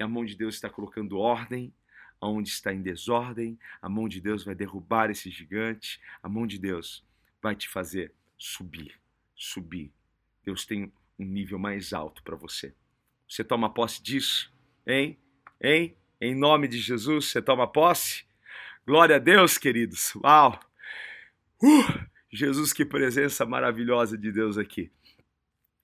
E 0.01 0.03
a 0.03 0.09
mão 0.09 0.25
de 0.25 0.35
Deus 0.35 0.57
está 0.57 0.69
colocando 0.69 1.17
ordem 1.17 1.73
onde 2.21 2.49
está 2.49 2.73
em 2.73 2.83
desordem. 2.83 3.59
A 3.81 3.89
mão 3.89 4.09
de 4.09 4.21
Deus 4.21 4.45
vai 4.45 4.55
derrubar 4.55 5.11
esse 5.11 5.31
gigante. 5.31 6.01
A 6.21 6.29
mão 6.29 6.47
de 6.47 6.59
Deus 6.59 7.05
vai 7.43 7.55
te 7.55 7.69
fazer 7.69 8.13
subir, 8.37 8.95
subir. 9.35 9.93
Deus 10.45 10.65
tem 10.65 10.93
um 11.19 11.25
nível 11.25 11.59
mais 11.59 11.93
alto 11.93 12.23
para 12.23 12.37
você. 12.37 12.75
Você 13.29 13.45
toma 13.45 13.73
posse 13.73 14.03
disso? 14.03 14.53
Hein? 14.87 15.19
Hein? 15.61 15.97
Em 16.21 16.35
nome 16.35 16.69
de 16.69 16.79
Jesus, 16.79 17.27
você 17.27 17.41
toma 17.41 17.67
posse? 17.67 18.25
Glória 18.87 19.17
a 19.17 19.19
Deus, 19.19 19.57
queridos. 19.59 20.15
Uau! 20.17 20.59
Uh, 21.63 22.07
Jesus, 22.33 22.73
que 22.73 22.85
presença 22.85 23.45
maravilhosa 23.45 24.17
de 24.17 24.33
Deus 24.33 24.57
aqui. 24.57 24.91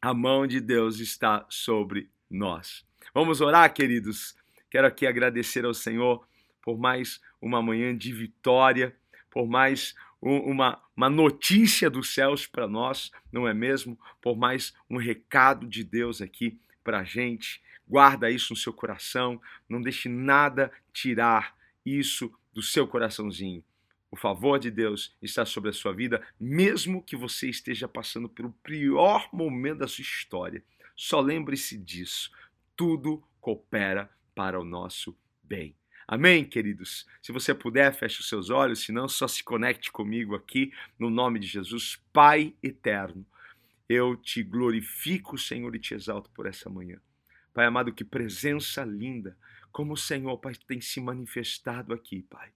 A 0.00 0.14
mão 0.14 0.46
de 0.46 0.60
Deus 0.60 0.98
está 0.98 1.46
sobre 1.48 2.10
nós. 2.30 2.84
Vamos 3.14 3.40
orar, 3.40 3.72
queridos. 3.72 4.36
Quero 4.70 4.86
aqui 4.86 5.06
agradecer 5.06 5.64
ao 5.64 5.74
Senhor 5.74 6.26
por 6.62 6.78
mais 6.78 7.20
uma 7.40 7.62
manhã 7.62 7.96
de 7.96 8.12
vitória, 8.12 8.96
por 9.30 9.46
mais 9.46 9.94
uma, 10.20 10.82
uma 10.96 11.10
notícia 11.10 11.90
dos 11.90 12.12
céus 12.12 12.46
para 12.46 12.66
nós, 12.66 13.10
não 13.30 13.46
é 13.46 13.54
mesmo? 13.54 13.98
Por 14.20 14.36
mais 14.36 14.74
um 14.88 14.96
recado 14.96 15.66
de 15.66 15.84
Deus 15.84 16.20
aqui 16.20 16.58
para 16.82 17.00
a 17.00 17.04
gente. 17.04 17.62
Guarda 17.88 18.30
isso 18.30 18.52
no 18.52 18.58
seu 18.58 18.72
coração, 18.72 19.40
não 19.68 19.80
deixe 19.80 20.08
nada 20.08 20.72
tirar 20.92 21.56
isso 21.84 22.32
do 22.52 22.62
seu 22.62 22.86
coraçãozinho. 22.86 23.62
O 24.10 24.16
favor 24.16 24.58
de 24.58 24.70
Deus 24.70 25.14
está 25.20 25.44
sobre 25.44 25.70
a 25.70 25.72
sua 25.72 25.92
vida, 25.92 26.26
mesmo 26.40 27.02
que 27.02 27.16
você 27.16 27.48
esteja 27.48 27.86
passando 27.86 28.28
pelo 28.28 28.50
pior 28.62 29.28
momento 29.32 29.78
da 29.78 29.88
sua 29.88 30.02
história. 30.02 30.64
Só 30.96 31.20
lembre-se 31.20 31.76
disso. 31.76 32.30
Tudo 32.74 33.22
coopera 33.40 34.10
para 34.34 34.58
o 34.58 34.64
nosso 34.64 35.16
bem. 35.42 35.74
Amém, 36.08 36.44
queridos? 36.44 37.04
Se 37.20 37.32
você 37.32 37.52
puder, 37.52 37.92
feche 37.92 38.20
os 38.20 38.28
seus 38.28 38.48
olhos, 38.48 38.84
se 38.84 38.92
não, 38.92 39.08
só 39.08 39.26
se 39.26 39.42
conecte 39.42 39.90
comigo 39.90 40.36
aqui 40.36 40.72
no 40.96 41.10
nome 41.10 41.40
de 41.40 41.48
Jesus, 41.48 42.00
Pai 42.12 42.54
eterno. 42.62 43.26
Eu 43.88 44.16
te 44.16 44.40
glorifico, 44.40 45.36
Senhor, 45.36 45.74
e 45.74 45.80
te 45.80 45.94
exalto 45.94 46.30
por 46.30 46.46
essa 46.46 46.70
manhã. 46.70 47.00
Pai 47.52 47.66
amado, 47.66 47.92
que 47.92 48.04
presença 48.04 48.84
linda, 48.84 49.36
como 49.72 49.94
o 49.94 49.96
Senhor, 49.96 50.38
Pai, 50.38 50.54
tem 50.68 50.80
se 50.80 51.00
manifestado 51.00 51.92
aqui, 51.92 52.22
Pai. 52.22 52.52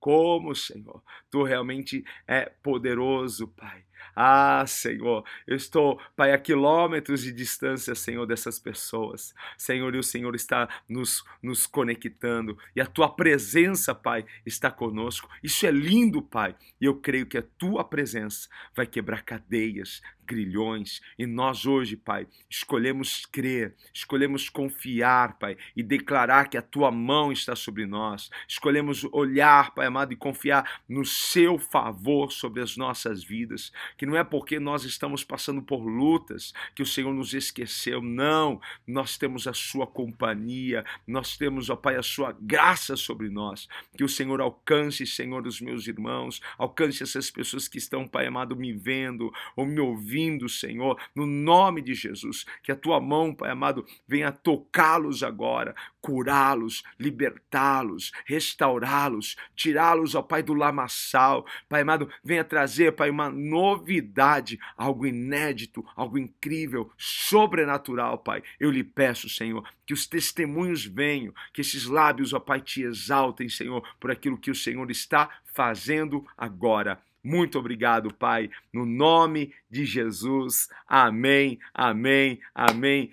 Como, 0.00 0.54
Senhor, 0.54 1.02
tu 1.30 1.42
realmente 1.42 2.02
é 2.26 2.46
poderoso, 2.46 3.48
Pai. 3.48 3.84
Ah, 4.14 4.64
Senhor, 4.66 5.24
eu 5.46 5.56
estou, 5.56 6.00
Pai, 6.16 6.32
a 6.32 6.38
quilômetros 6.38 7.22
de 7.22 7.32
distância, 7.32 7.94
Senhor, 7.94 8.26
dessas 8.26 8.58
pessoas. 8.58 9.34
Senhor, 9.56 9.94
e 9.94 9.98
o 9.98 10.02
Senhor 10.02 10.34
está 10.34 10.68
nos, 10.88 11.24
nos 11.42 11.66
conectando. 11.66 12.56
E 12.74 12.80
a 12.80 12.86
tua 12.86 13.08
presença, 13.08 13.94
Pai, 13.94 14.24
está 14.46 14.70
conosco. 14.70 15.28
Isso 15.42 15.66
é 15.66 15.70
lindo, 15.70 16.22
Pai. 16.22 16.54
E 16.80 16.84
eu 16.84 16.96
creio 16.96 17.26
que 17.26 17.38
a 17.38 17.42
tua 17.42 17.84
presença 17.84 18.48
vai 18.74 18.86
quebrar 18.86 19.22
cadeias, 19.22 20.00
grilhões. 20.24 21.00
E 21.18 21.26
nós 21.26 21.66
hoje, 21.66 21.96
Pai, 21.96 22.26
escolhemos 22.48 23.26
crer, 23.26 23.74
escolhemos 23.92 24.48
confiar, 24.48 25.38
Pai, 25.38 25.56
e 25.76 25.82
declarar 25.82 26.48
que 26.48 26.56
a 26.56 26.62
tua 26.62 26.90
mão 26.90 27.30
está 27.30 27.54
sobre 27.54 27.86
nós. 27.86 28.30
Escolhemos 28.48 29.04
olhar, 29.12 29.74
Pai 29.74 29.86
amado, 29.86 30.12
e 30.12 30.16
confiar 30.16 30.82
no 30.88 31.04
seu 31.04 31.58
favor 31.58 32.32
sobre 32.32 32.62
as 32.62 32.76
nossas 32.76 33.22
vidas. 33.22 33.72
Que 33.96 34.06
não 34.06 34.16
é 34.16 34.24
porque 34.24 34.58
nós 34.58 34.84
estamos 34.84 35.22
passando 35.24 35.62
por 35.62 35.84
lutas 35.84 36.52
que 36.74 36.82
o 36.82 36.86
Senhor 36.86 37.12
nos 37.12 37.34
esqueceu. 37.34 38.00
Não, 38.02 38.60
nós 38.86 39.16
temos 39.16 39.46
a 39.46 39.52
sua 39.52 39.86
companhia, 39.86 40.84
nós 41.06 41.36
temos, 41.36 41.70
ó 41.70 41.76
Pai, 41.76 41.96
a 41.96 42.02
sua 42.02 42.36
graça 42.40 42.96
sobre 42.96 43.28
nós. 43.28 43.68
Que 43.96 44.04
o 44.04 44.08
Senhor 44.08 44.40
alcance, 44.40 45.06
Senhor, 45.06 45.46
os 45.46 45.60
meus 45.60 45.86
irmãos, 45.86 46.40
alcance 46.58 47.02
essas 47.02 47.30
pessoas 47.30 47.68
que 47.68 47.78
estão, 47.78 48.06
Pai 48.06 48.26
amado, 48.26 48.56
me 48.56 48.72
vendo 48.72 49.32
ou 49.56 49.66
me 49.66 49.80
ouvindo 49.80 50.14
vindo, 50.14 50.48
Senhor, 50.48 51.00
no 51.14 51.26
nome 51.26 51.82
de 51.82 51.94
Jesus. 51.94 52.44
Que 52.62 52.72
a 52.72 52.76
tua 52.76 53.00
mão, 53.00 53.34
Pai 53.34 53.50
amado, 53.50 53.84
venha 54.06 54.30
tocá-los 54.30 55.22
agora, 55.22 55.74
curá-los, 56.04 56.82
libertá-los, 57.00 58.12
restaurá-los, 58.26 59.36
tirá-los, 59.56 60.14
ó 60.14 60.20
Pai, 60.20 60.42
do 60.42 60.52
lamaçal. 60.52 61.46
Pai 61.66 61.80
amado, 61.80 62.10
venha 62.22 62.44
trazer, 62.44 62.92
Pai, 62.92 63.08
uma 63.08 63.30
novidade, 63.30 64.60
algo 64.76 65.06
inédito, 65.06 65.82
algo 65.96 66.18
incrível, 66.18 66.92
sobrenatural, 66.98 68.18
Pai. 68.18 68.42
Eu 68.60 68.70
lhe 68.70 68.84
peço, 68.84 69.30
Senhor, 69.30 69.66
que 69.86 69.94
os 69.94 70.06
testemunhos 70.06 70.84
venham, 70.84 71.32
que 71.54 71.62
esses 71.62 71.86
lábios, 71.86 72.34
ó 72.34 72.38
Pai, 72.38 72.60
te 72.60 72.82
exaltem, 72.82 73.48
Senhor, 73.48 73.82
por 73.98 74.10
aquilo 74.10 74.36
que 74.36 74.50
o 74.50 74.54
Senhor 74.54 74.90
está 74.90 75.30
fazendo 75.54 76.26
agora 76.36 77.00
muito 77.24 77.58
obrigado, 77.58 78.12
Pai, 78.12 78.50
no 78.70 78.84
nome 78.84 79.54
de 79.70 79.86
Jesus. 79.86 80.68
Amém, 80.86 81.58
amém, 81.72 82.38
amém. 82.54 83.10